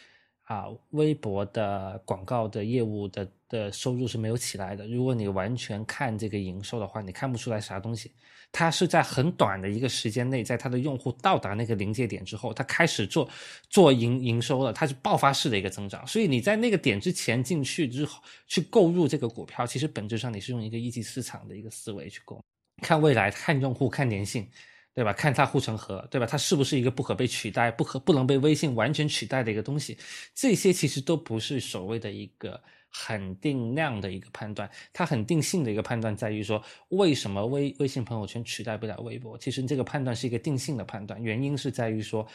[0.45, 4.87] 啊，微博的广告的业务的的收入是没有起来的。
[4.87, 8.11] 如果你完全看这个营收的话，你看不出来啥东西。
[8.51, 13.27] 它是在很短的一个时间内，在它的用户到达那个临界点之后，它开始做
[13.69, 16.07] 做营营收了，它是爆发式的一个增长。
[16.07, 22.41] 所以你在那个点之前进去之后去购入这个股票，其实本质上你是用一个一级市场的一个思维去购，
[22.81, 24.47] 看未来，看用户，看粘性。
[24.95, 25.11] 对吧？
[25.11, 26.25] 看它护城河，对吧？
[26.25, 29.97] 它是不是一个不可被取代、不可不能被微信完全取代的一个东西？
[30.33, 34.71] 这些其实都不是所谓的一个很定量的一个判断。
[34.93, 39.37] 它很定性的一个判断在于说，为什么微微信朋友圈取代不了微博？
[39.37, 42.25] 其实这个判断是一个定性的判断，原因是在于说，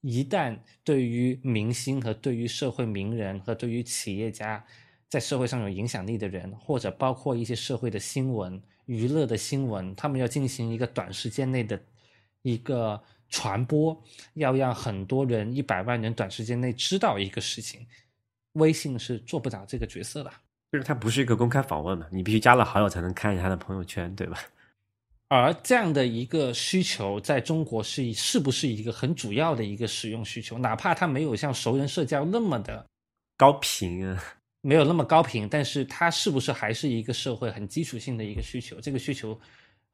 [0.00, 4.64] 一旦对于明星和对于社会名人和对于企业家，
[5.08, 11.80] 在社会上有影响力的人，或者包括一些社会的新闻、娱乐的新闻，他们要进行一个短时间内的。
[12.42, 14.00] 一个传播
[14.34, 17.86] 要让很多人一百万人短时间内知道一个事情，
[18.52, 20.30] 微信是做不了这个角色的。
[20.72, 24.38] 就是它不是一个公开访问嘛，你必须加了好友才能看一下他的朋友圈，对吧？
[25.28, 30.56] 而这样的一个需求在中国是是不是一个很主要的一个使用需求？
[30.58, 32.86] 哪怕它没有像熟人社交那么的
[33.36, 34.24] 高频啊，
[34.62, 38.80] 没有那么高频，但是它是不是还是一个社会很基础性的一个需求？
[38.80, 39.38] 这个需求。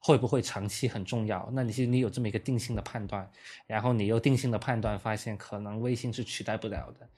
[0.05, 1.49] 会不会长期很重要？
[1.51, 3.27] 那你其实你有这么一个定性的判断，
[3.65, 7.09] 然后你又定性的判断发现可能微信是取代不了的，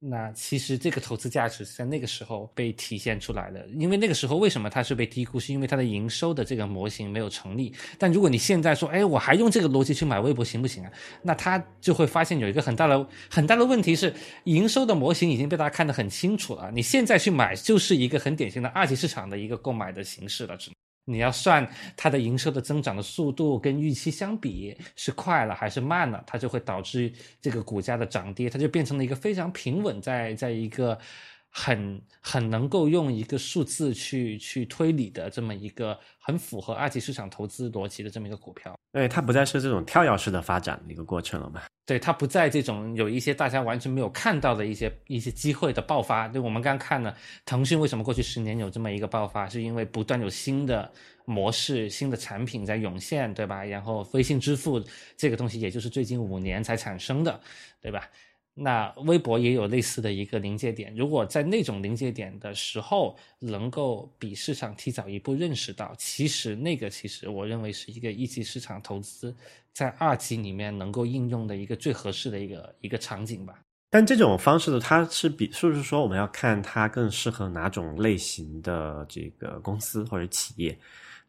[0.00, 3.64] 那其实这个投资价值在那个时候被体现出来的。
[3.68, 5.38] 因为那个时候为什么它是被低估？
[5.38, 7.72] 是因为它的营收的这个模型没有成立。
[8.00, 10.90] 但如果你现在说，哎，我还用这个逻辑去买微博行不行啊？
[11.22, 14.12] 那他就会发现有一个很大的很大的问题是，
[14.42, 16.68] 营收的模型已经被大家看得很清楚了。
[16.72, 20.75] 你现在去买就是一个很典型的二级市场的一个购买的形式了，只。
[21.08, 30.98] 你要算它的营收的增长的速度跟预期相比是快了还是慢了，它就会导致这个股价的涨跌，它就变成了一个非常平稳，在在一个
[31.58, 38.78] 很很能够用一个数字去去推理的这么一个很符合二级市场投资逻辑的这么一个股票。
[38.92, 41.62] 对，它不再是这种跳跃式的发展的一个过程了嘛？
[41.86, 46.28] 对，它不在这种有一些大家完全没有看到的一些一些机会的爆发。
[46.28, 50.92] 对，我们刚看了腾讯为什么过去十年有这么一个爆发，是因为不断有新的
[51.24, 53.64] 模式、新的产品在涌现，对吧？
[53.64, 54.84] 然后微信支付
[55.16, 57.40] 这个东西，也就是最近五年才产生的，
[57.80, 58.10] 对吧？
[58.58, 69.36] 那微博也有类似的一个临界点，如果在那种临界点的时候，能够比市场提早一步认识到，其实那个其实我认为是一个一级市场投资
[69.74, 73.60] 在二级里面能够应用的一个最合适的一个一个场景吧。
[73.90, 80.76] 但这种方式，它是比是不是说我们要看它更适合哪种类型的这个公司或者企业？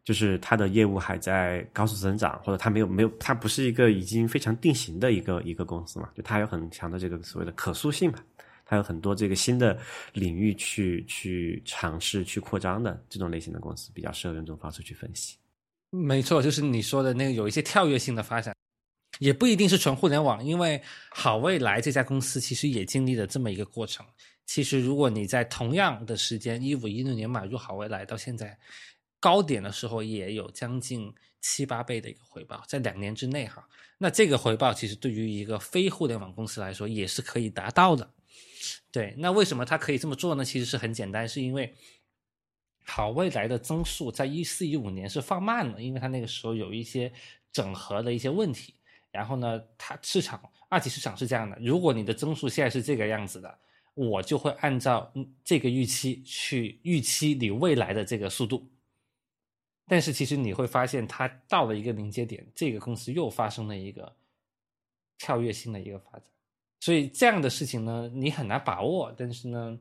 [0.08, 6.08] 就是它的业务还在高速增长，或者它没有没有，它不是一个已经非常定型的一个一个公司嘛？
[6.16, 8.18] 就它有很强的这个所谓的可塑性嘛？
[8.64, 9.78] 它有很多这个新的
[10.14, 15.36] 领域去去尝试去扩张的这种类型的公司，比较适合用这种方式去分析。
[15.90, 18.54] 没错，就是你说的那个有一些跳跃性的发展，
[19.18, 20.80] 也不一定是纯互联网，因为
[21.10, 24.06] 好未来这家公司其实也经历了这么一个过程。
[24.46, 28.58] 其实如果你在同样的时间一五一六年买入好未来，到现在。
[29.20, 33.68] 高点的时候也有将近七八倍的一个回报，在两年之内哈，
[33.98, 38.10] 那这个回报其实对于一个非互联网公司来说也是可以达到的。
[38.90, 40.44] 对，那为什么它可以这么做呢？
[40.44, 41.74] 其实是很简单，是因为
[42.84, 47.12] 好未来的增速在一四一五年是放慢了，因为它那个时候有一些
[47.52, 48.74] 整合的一些问题。
[49.10, 53.58] 然后呢，它市场二级市场是这样的，如果你的增速现在是这个样子的，
[53.94, 55.12] 我就会按照
[55.44, 58.68] 这个预期去预期你未来的这个速度。
[59.88, 64.14] 但是其实你会发现，它到了一个临界点，这个公司又发生了一个
[65.16, 66.22] 跳跃性的一个发展。
[66.80, 69.12] 所以这样的事情呢，你很难把握。
[69.16, 69.78] 但是呢，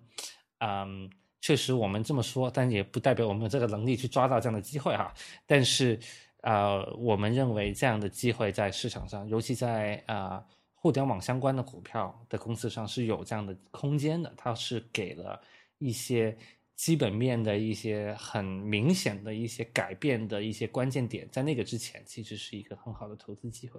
[0.60, 1.10] 嗯，
[1.42, 5.14] 确实我们这么说，但也不代表我们有这个能力去抓到这样的机会哈。
[5.46, 6.00] 但是，
[6.42, 10.44] 呃，我们认为这样的机会在市场上，尤其在啊
[10.74, 14.34] 互联网相关的股票的公司上是有这样的空间的。
[14.36, 15.40] 它是给了
[15.78, 16.36] 一些
[16.78, 23.78] 基本面的一些很明显的一些改变的一些关键点，在那个之前，其实是一个很好的投资机会。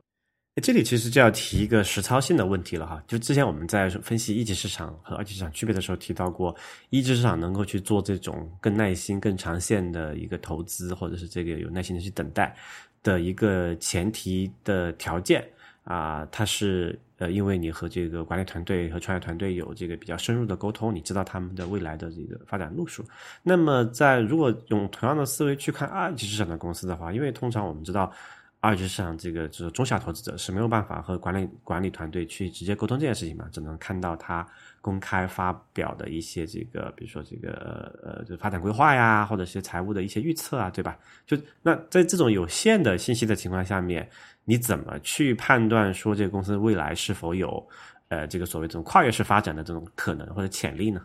[0.60, 6.52] 这里其实就要提一个实操性的问题了哈，就之前我们在分析一级市场和二级市场区别的时候提到过，
[6.90, 12.56] 一级市场能够去做这种更耐心、更长线的一个投资，或者是这个有耐心的去等待
[13.04, 15.48] 的一个前提的条件
[15.84, 23.04] 啊，它是呃，因为你和这个管理团队和创业团队有这个比较深入的沟通，你知道他们的未来的这个发展路数。
[23.42, 28.12] 那么在如果用同样的思维去看二级市场的公司的话，因为通常我们知道。
[28.60, 34.44] 二级市场这个就是中小投资者是没有办法和管理管理团队去直接沟通这件事情嘛，只能看到他
[34.80, 40.98] 公开发表的一些这个，比如说这个呃，就发展规划呀，或者是财务的一些预测啊，对吧？
[41.26, 44.08] 就那在这种有限的信息的情况下面，
[44.44, 47.68] 你怎么去判断说这个公司未来是否有
[48.08, 51.00] 呃这个所谓这种跨越式发展的这种可能或者潜力呢？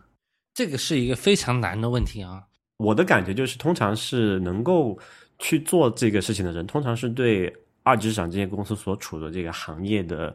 [0.53, 2.43] 这个是一个非常难的问题啊！
[2.77, 4.99] 我的感觉就是，通常是能够。
[5.39, 10.33] 去做这个事情的人，通常是对二级市场这些公司所处的这个行业的，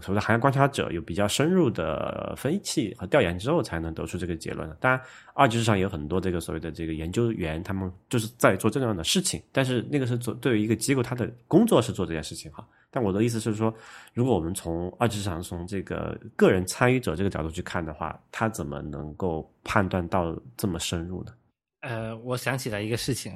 [0.00, 4.68] 所谓的行业观察者，有比较深入的分析和调研之后，才能得出这个结论。
[4.80, 5.00] 当然，
[5.34, 12.66] 二级市场有很多这个所谓的这个研究员，他们就是在做这样的事情，但是那个是做对于一个机构，他的工作是做这件事情哈。
[12.90, 13.74] 但我的意思是说，
[14.14, 21.32] 如果我们从二级市场从这个个人参与者这个角度去看的话，他怎么能够判断到这么深入呢？
[21.80, 23.32] 呃，我想起来一个事情。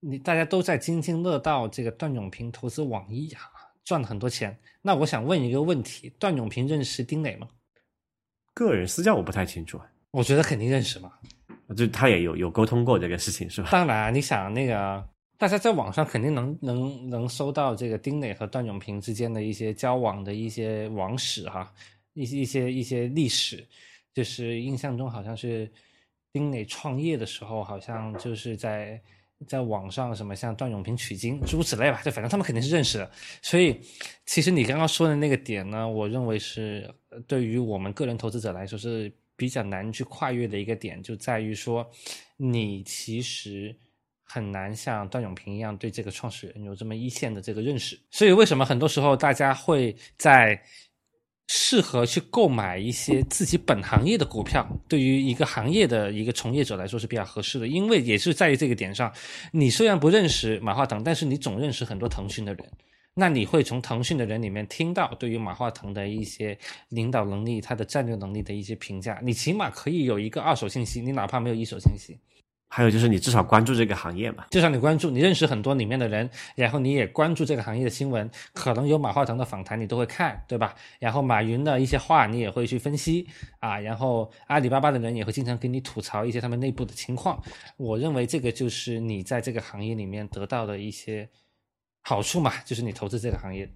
[0.00, 3.40] 你大家都在津津乐道这个段永平投资网易啊，
[3.86, 4.54] 赚了很多钱。
[4.82, 7.48] 那我想问一个问题：段永平认识丁磊吗？
[8.52, 9.80] 个人私交我不太清楚。
[10.10, 11.12] 我觉得肯定认识嘛，
[11.76, 13.70] 就他也有有沟通过这个事情是吧？
[13.70, 15.08] 当然，你想那个
[15.38, 21.72] 大家在网上肯定能能能搜到这个丁磊和段永平之间的一些交往的一些往史哈，
[22.14, 23.66] 一些一些一些历史，
[24.12, 25.70] 就是印象中好像是
[26.32, 29.00] 丁磊创业的时候，好像就是在。
[29.46, 33.10] 在网上什么像段永平取经诸如此类吧，就反正他们肯定是认识的。
[33.42, 33.80] 所以，
[34.24, 36.88] 其实你刚刚说的那个点呢，我认为是
[37.26, 41.86] 对于我们个人投资者来说是比较难去跨越的一个点，就在于说，
[42.36, 43.76] 你其实
[44.22, 47.98] 很难像段永平一样对这个创始人有这么一线的这个认识。
[48.10, 50.62] 所以，为什么很多时候大家会在？
[51.48, 59.12] 适合去购买一些自己本行业的股票，对于一个行业的一个从业者来说是比较合适的，因为也是在于这个点上，
[59.52, 62.64] 你虽然不认识马化腾，但是你总认识很多腾讯的人，
[63.14, 66.58] 那你会从腾讯的人里面听到对于马化腾的一些
[66.88, 72.18] 领导能力、他的战略能力的一些评价，你起码可以有一个二手信息，你哪怕没有一手信息。
[72.68, 74.44] 还有就是，你至少关注这个行业嘛？
[74.50, 80.74] 至少你关注，你认识很多里面的人，然后你也关注这个行业的新闻，可能有马化腾的访谈，你都会看，对吧？
[80.98, 83.26] 然后马云的一些话，你也会去分析
[83.60, 83.78] 啊。
[83.78, 87.40] 然后阿里巴巴的人也会经常跟你吐槽一些他们内部的情况。
[87.76, 91.28] 我认为这个就是你在这个行业里面得到的一些
[92.02, 93.70] 好处嘛，就是你投资这个行业。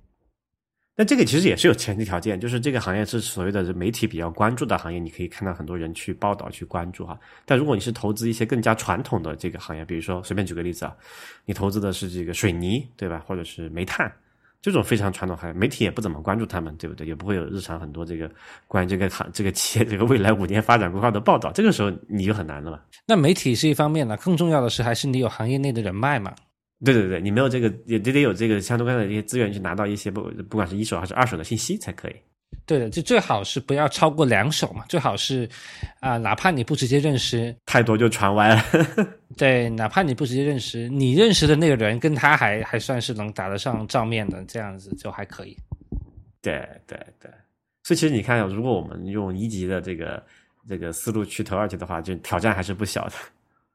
[1.00, 7.18] 那这个其实也是有前提条件，就是这个行业是所谓的媒体比较关注的行业，你可以看到很多人去报道、去关注哈。
[7.46, 10.94] 但如果你是投资一些更加传统的这个行业，比如说随便举个例子啊，
[11.46, 13.24] 你投资的是这个水泥，对吧？
[13.26, 14.12] 或者是煤炭
[14.60, 17.06] 这种非常传统行业，媒体也不怎么关注他们，对不对？
[17.06, 18.30] 也不会有日常很多这个
[18.68, 21.50] 关于这个行这个企业这个未来五年发展规划的报道。
[21.50, 22.82] 这个时候你就很难了吧？
[23.06, 26.34] 那媒体是一方面了，更重要的是还是你有行业内的人脉嘛。
[26.84, 32.16] 对对对，你没有这个，也得得有这个相关的一些资源去拿到一些不不管是一手还是二手的信息才可以。
[32.66, 35.48] 对的，就最好是不要超过两手嘛，最好是
[36.00, 38.62] 啊，哪怕你不直接认识，太多就传歪了。
[39.36, 45.56] 对，哪怕你不直接认识，你认识的那个人跟他还还算是能打得上照面的，这样子就还可以。
[46.42, 47.30] 对对对，
[47.82, 50.24] 所以其实你看，如果我们用一级的这个
[50.68, 53.12] 这个思路去投二级的话，就挑战还是不小的。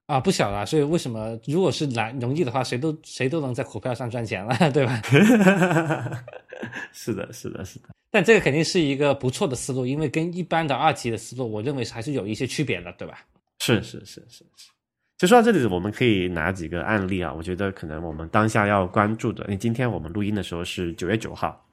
[0.07, 5.02] 啊，不小了，所以为什么如果是难容易的话，谁都谁都能在股票上赚钱了， 对吧？
[6.94, 7.90] 是的，是的，是的。
[8.11, 13.26] 但这个肯定是一个不错的思路，因为跟一般的二级的思路，我认为是还是有一些区别的，对吧？
[13.60, 14.69] 是是是是是。
[15.18, 21.65] 就说到这里，我们可以拿几个案例啊，我觉得可能我们当下要关注的，因为今天我们录音的时候是九月九号，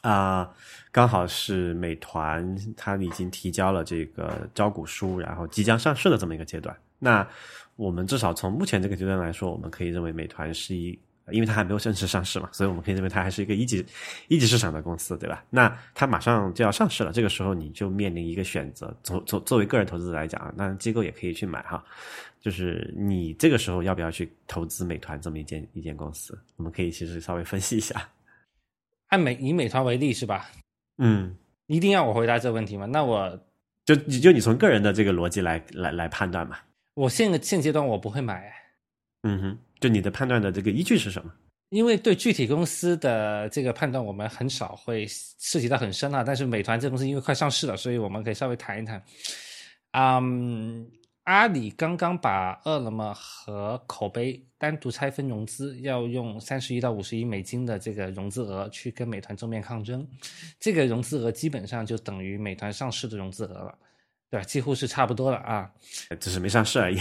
[0.00, 0.50] 啊，
[0.90, 6.76] 刚好是美团它已经提交了这个招股书，然后即将上市的这么一个阶段。
[7.04, 7.26] 那
[7.74, 10.96] 我们至少从目前这个阶段来说，我们可以认为美团是一
[11.30, 13.84] 因为它还没有正式上市嘛，所以我们可以认为它还是一个一级
[14.28, 15.44] 一级市场的公司，对吧？
[15.50, 21.82] 那它马上就要上市了，这个时候你就面临一个选择，作作作为个人投资者来讲啊，那机构也可以去买哈，
[22.40, 26.38] 就是你这个时候要不要去投资美团这么一间一间公司？
[26.56, 28.08] 我们可以其实稍微分析一下。
[29.08, 30.50] 按美以美团为例是吧？
[30.98, 32.86] 嗯，一定要我回答这个问题吗？
[32.86, 33.38] 那我
[33.84, 36.58] 就你就你从个人的这个逻辑来来来判断嘛。
[36.94, 38.52] 我现现阶段我不会买，
[39.22, 41.32] 嗯哼，就你的判断的这个依据是什么？
[41.70, 45.06] 因为对具体公司的这个判断，我们很少会
[45.38, 46.22] 涉及到很深啊。
[46.22, 49.02] 但是美团这公司因为快上市了，所以我们可以稍微谈一谈。
[49.92, 50.86] 嗯，
[51.24, 60.06] 阿里刚刚把饿了么和口碑单独拆分融资，要用三十亿到五十亿美金的这个融资额去跟美团正面抗争，
[60.60, 63.78] 这个融资额基本上就等于美团上市的融资额了。
[64.32, 64.44] 对吧？
[64.46, 65.70] 几乎是差不多了啊，
[66.18, 66.98] 只是没上市而已。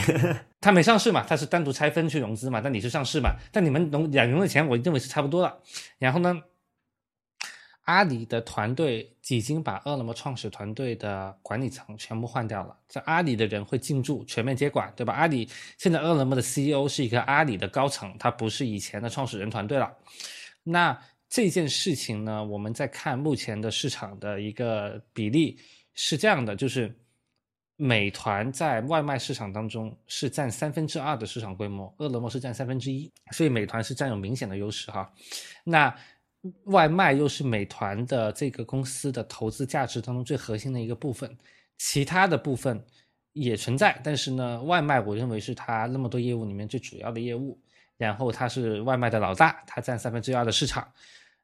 [0.59, 2.59] 它没上市嘛，它是单独拆分去融资嘛。
[2.59, 3.29] 但你是上市嘛？
[3.53, 5.57] 但你们融两融的钱，我认为是差不多了。
[5.97, 6.41] 然后呢，
[7.85, 15.13] 阿里的团队已经把饿了么创始团队的管理层全部换掉了，这阿里的人会进驻，全面接管，对吧？
[15.13, 15.47] 阿里
[15.77, 19.89] 现在饿了么的 CEO 是一个阿里的高层，他不是以前的创始人团队了。
[20.63, 25.57] 那这件事情呢，我们在看目前的市场的一个比例
[25.93, 26.93] 是这样的，就是。
[27.83, 35.11] 美团在外卖市场当中是占三分之二的市场规模，饿了么是占三分之一，所以美团是占有明显的优势哈。
[35.63, 35.91] 那
[36.65, 41.35] 外卖又是美团的这个公司的投资价值当中最核心的一个部分，
[41.79, 42.79] 其他的部分
[43.33, 47.59] 也存在，但是呢，外卖我认为是它那么多业务里面最主要的业务，
[47.97, 50.87] 然后它是外卖的老大，它占三分之二的市场。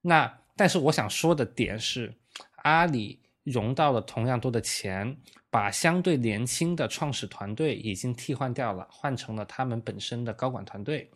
[0.01, 2.13] 那但是我想说的点是，
[2.57, 3.19] 阿里
[3.51, 5.17] 融到了同样多的钱。
[5.49, 11.09] 把相对年轻的创始团队已经替换掉了，换成了他们本身的高管团队。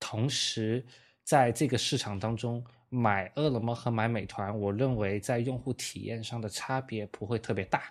[0.00, 0.84] 同时，
[1.22, 7.82] 在这个市场当中，买饿了么和买美团，我认为在用户体验上的差别不会特别大。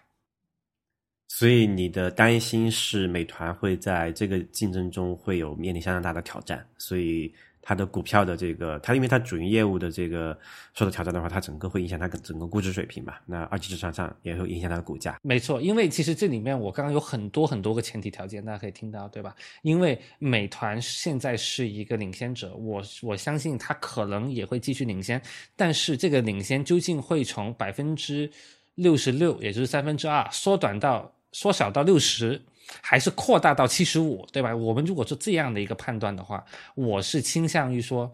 [1.28, 7.34] 所以，你的担心是美团会在这个竞争中会有面临相当大的挑战，所以。
[7.70, 10.36] 它的股票的这个，它因为它主营业务的这个
[10.74, 13.22] 受到挑战的话，它整个会影响它整个估值水平吧？
[13.28, 15.20] 那二级市场上也会影响它的股价。
[15.22, 19.36] 没错，因为其实这里面我刚刚有很多很多个前提条件，大家可以听到，对吧？
[19.62, 25.22] 因为美团现在是一个领先者，我我相信它可能也会继续领先，
[25.56, 28.28] 但是这个领先究竟会从百分之
[28.74, 32.42] 六十六，也就是三分之二，缩短到缩小到六十？
[32.82, 34.56] 还是扩大到七十五，对吧？
[34.56, 36.44] 我们如果是这样的一个判断的话，
[36.76, 38.12] 我是倾向于说，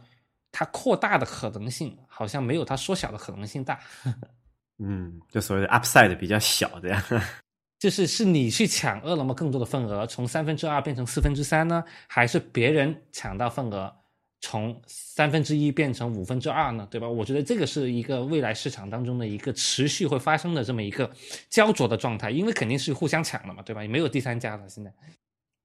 [0.52, 3.80] 它扩大的可能性好像没有它缩小的可能性大。
[4.80, 7.04] 嗯，就所谓的 upside 比较小，的呀。
[7.78, 13.94] 就是是你去抢饿了么更多的份额，从三分之二变成四分之三呢，还是别人抢到份额？
[14.42, 17.10] 从三分之一变成五分之二呢，对吧？
[17.10, 21.10] 我觉得这个是一个未来市场当中的一个持续会发生的这么一个
[21.50, 23.82] 焦灼的状态，因为肯定是互相抢的嘛，对吧？
[23.82, 24.94] 也没有第三家了，现在。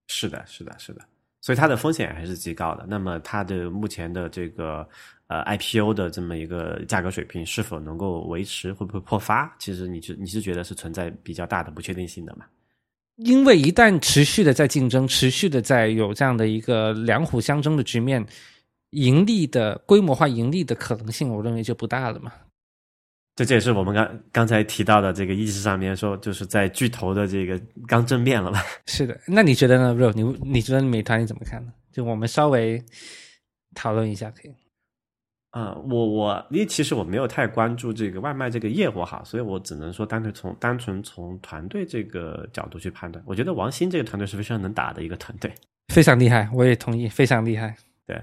[0.09, 1.03] 是的，是的，是的，
[1.43, 2.87] 所以它的风险还是极高的。
[2.89, 4.89] 那么它的目前的这个
[5.27, 9.55] 呃 IPO 的这么一个价格水平是否能够维持，会不会破发？
[9.59, 12.47] 其实你是你是觉得是存在比较大的不确定性的嘛？
[13.17, 18.27] 因为一旦持续的在竞争，持续的在有这样的一个两虎相争的局面。
[18.91, 22.33] 盈利的规模化盈利的可能性，我认为就不大了嘛。
[23.37, 28.63] 这这也是我们刚刚才提到的这个意识上面说，就是在巨头的这个刚正面了吧？
[28.87, 30.13] 是的，那你觉得呢，Ro？
[30.13, 30.23] 你
[30.53, 31.73] 你觉得美团你怎么看呢？
[31.93, 32.83] 就我们稍微
[33.75, 34.55] 讨论一下可以。
[35.53, 43.25] 啊，我我因为其实我没有太关注这个外卖这个业务哈，所以我只能说单纯从单纯从团队这个角度去判断。
[43.27, 45.53] 我觉得王鑫这个团队是非常能打的一个团队，
[45.89, 47.75] 非常厉害，我也同意，非常厉害。
[48.07, 48.21] 对。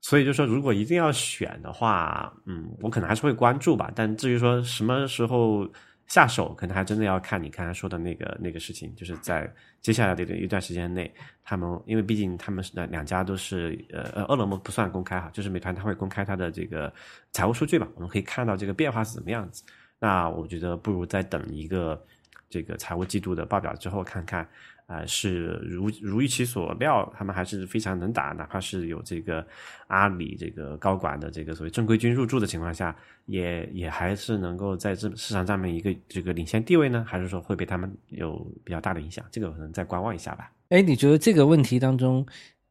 [0.00, 3.90] 所以就说，如果一定要选的话，嗯，我可能还是会关注吧。
[3.94, 5.68] 但至于说什么时候
[6.06, 11.12] 下手，可能还真的要看你刚才说的那个那个事情，就是在接下来的一段时间内，
[11.42, 16.92] 他们因为毕竟他们是两家都是呃呃，饿了么不算公开哈，就是美团它会公开它的这个
[17.32, 19.64] 财务数据吧，我们可以看到这个变化是怎么样子。
[19.98, 22.00] 那我觉得不如再等一个
[22.48, 24.48] 这个财务季度的报表之后看看。
[24.86, 29.44] 啊，是如如预期所料，他们还是非常能打，哪怕是有这个
[29.88, 32.94] 阿里这个高管的这个所谓正规军入驻的情况下，
[33.24, 37.04] 也也还是能够在这市场上面一个这个领先地位呢？
[37.04, 39.24] 还是说会被他们有比较大的影响？
[39.28, 40.52] 这个可能再观望一下吧。
[40.68, 42.24] 哎，你觉得这个问题当中，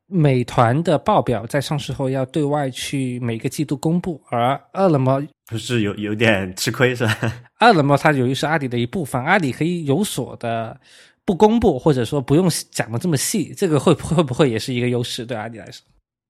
[0.07, 7.17] 美团的报表在上市后要对外去每个季度公布，而饿了么不 是有有点吃亏是吧？
[7.59, 10.79] 饿了么它由于是阿里的一部分，阿里可以有所的。
[11.25, 15.83] 不公布，或者说不用讲的这么细，这个会会不会也是一个优势对阿里来说？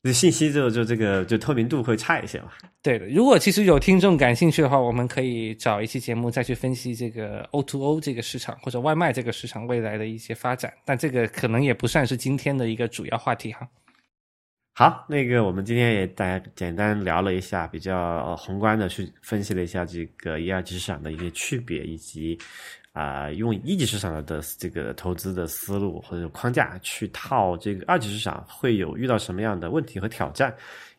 [0.04, 2.52] 这信息就就这个就透明度会差一些嘛。
[2.84, 13.68] 对的，如果其实有听众感兴趣的话，我们可以找一期节目再去分析这个 O to O 这个市场或者外卖这个市场未来的一些发展，但这个可能也不算是今天的一个主要话题哈。
[14.76, 22.38] 好，那个我们今天也大家简单聊了一下，比较宏观的去分析了一下这个一二级市场的一些区别，以及
[22.96, 30.52] 啊用一级市场的这个投资的思路或者框架去套这个二级市场会有遇到什么样的问题和挑战。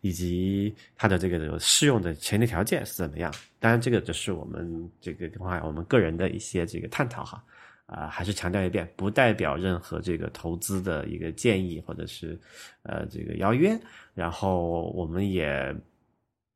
[0.02, 3.32] 以及它的这个适用的前提条件是怎么样？
[3.59, 7.43] 当然，这个只是我们这个的话，我们个人的一些这个探讨哈。
[7.86, 12.39] 啊，还是强调一遍，不代表任何这个投资的一个建议或者是
[12.82, 13.77] 呃这个邀约。
[14.14, 15.74] 然后我们也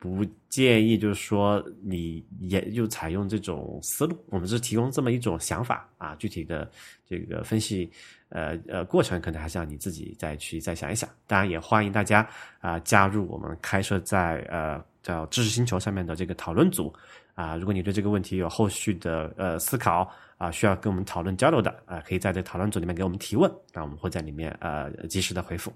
[0.00, 4.16] 不建议，就是说你也就采用这种思路。
[4.30, 6.68] 我们是提供这么一种想法啊，具体的
[7.06, 7.88] 这个分析。
[8.30, 11.10] 呃呃，过程可能还是要你自己再去再想一想。
[11.26, 12.26] 当然，也欢迎大家
[12.60, 16.94] 啊加入我们开设在呃叫知识星球上面的这个讨论组
[17.34, 17.56] 啊。
[17.56, 20.08] 如果你对这个问题有后续的呃思考
[20.38, 25.72] 啊，需要跟我们讨论交流的啊，可以在这讨论组里面给我们提问，那我们会在里面呃及时的回复。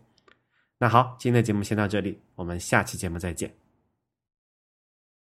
[0.79, 3.64] 那好，今天的节目先到这里，我们下期节目再见。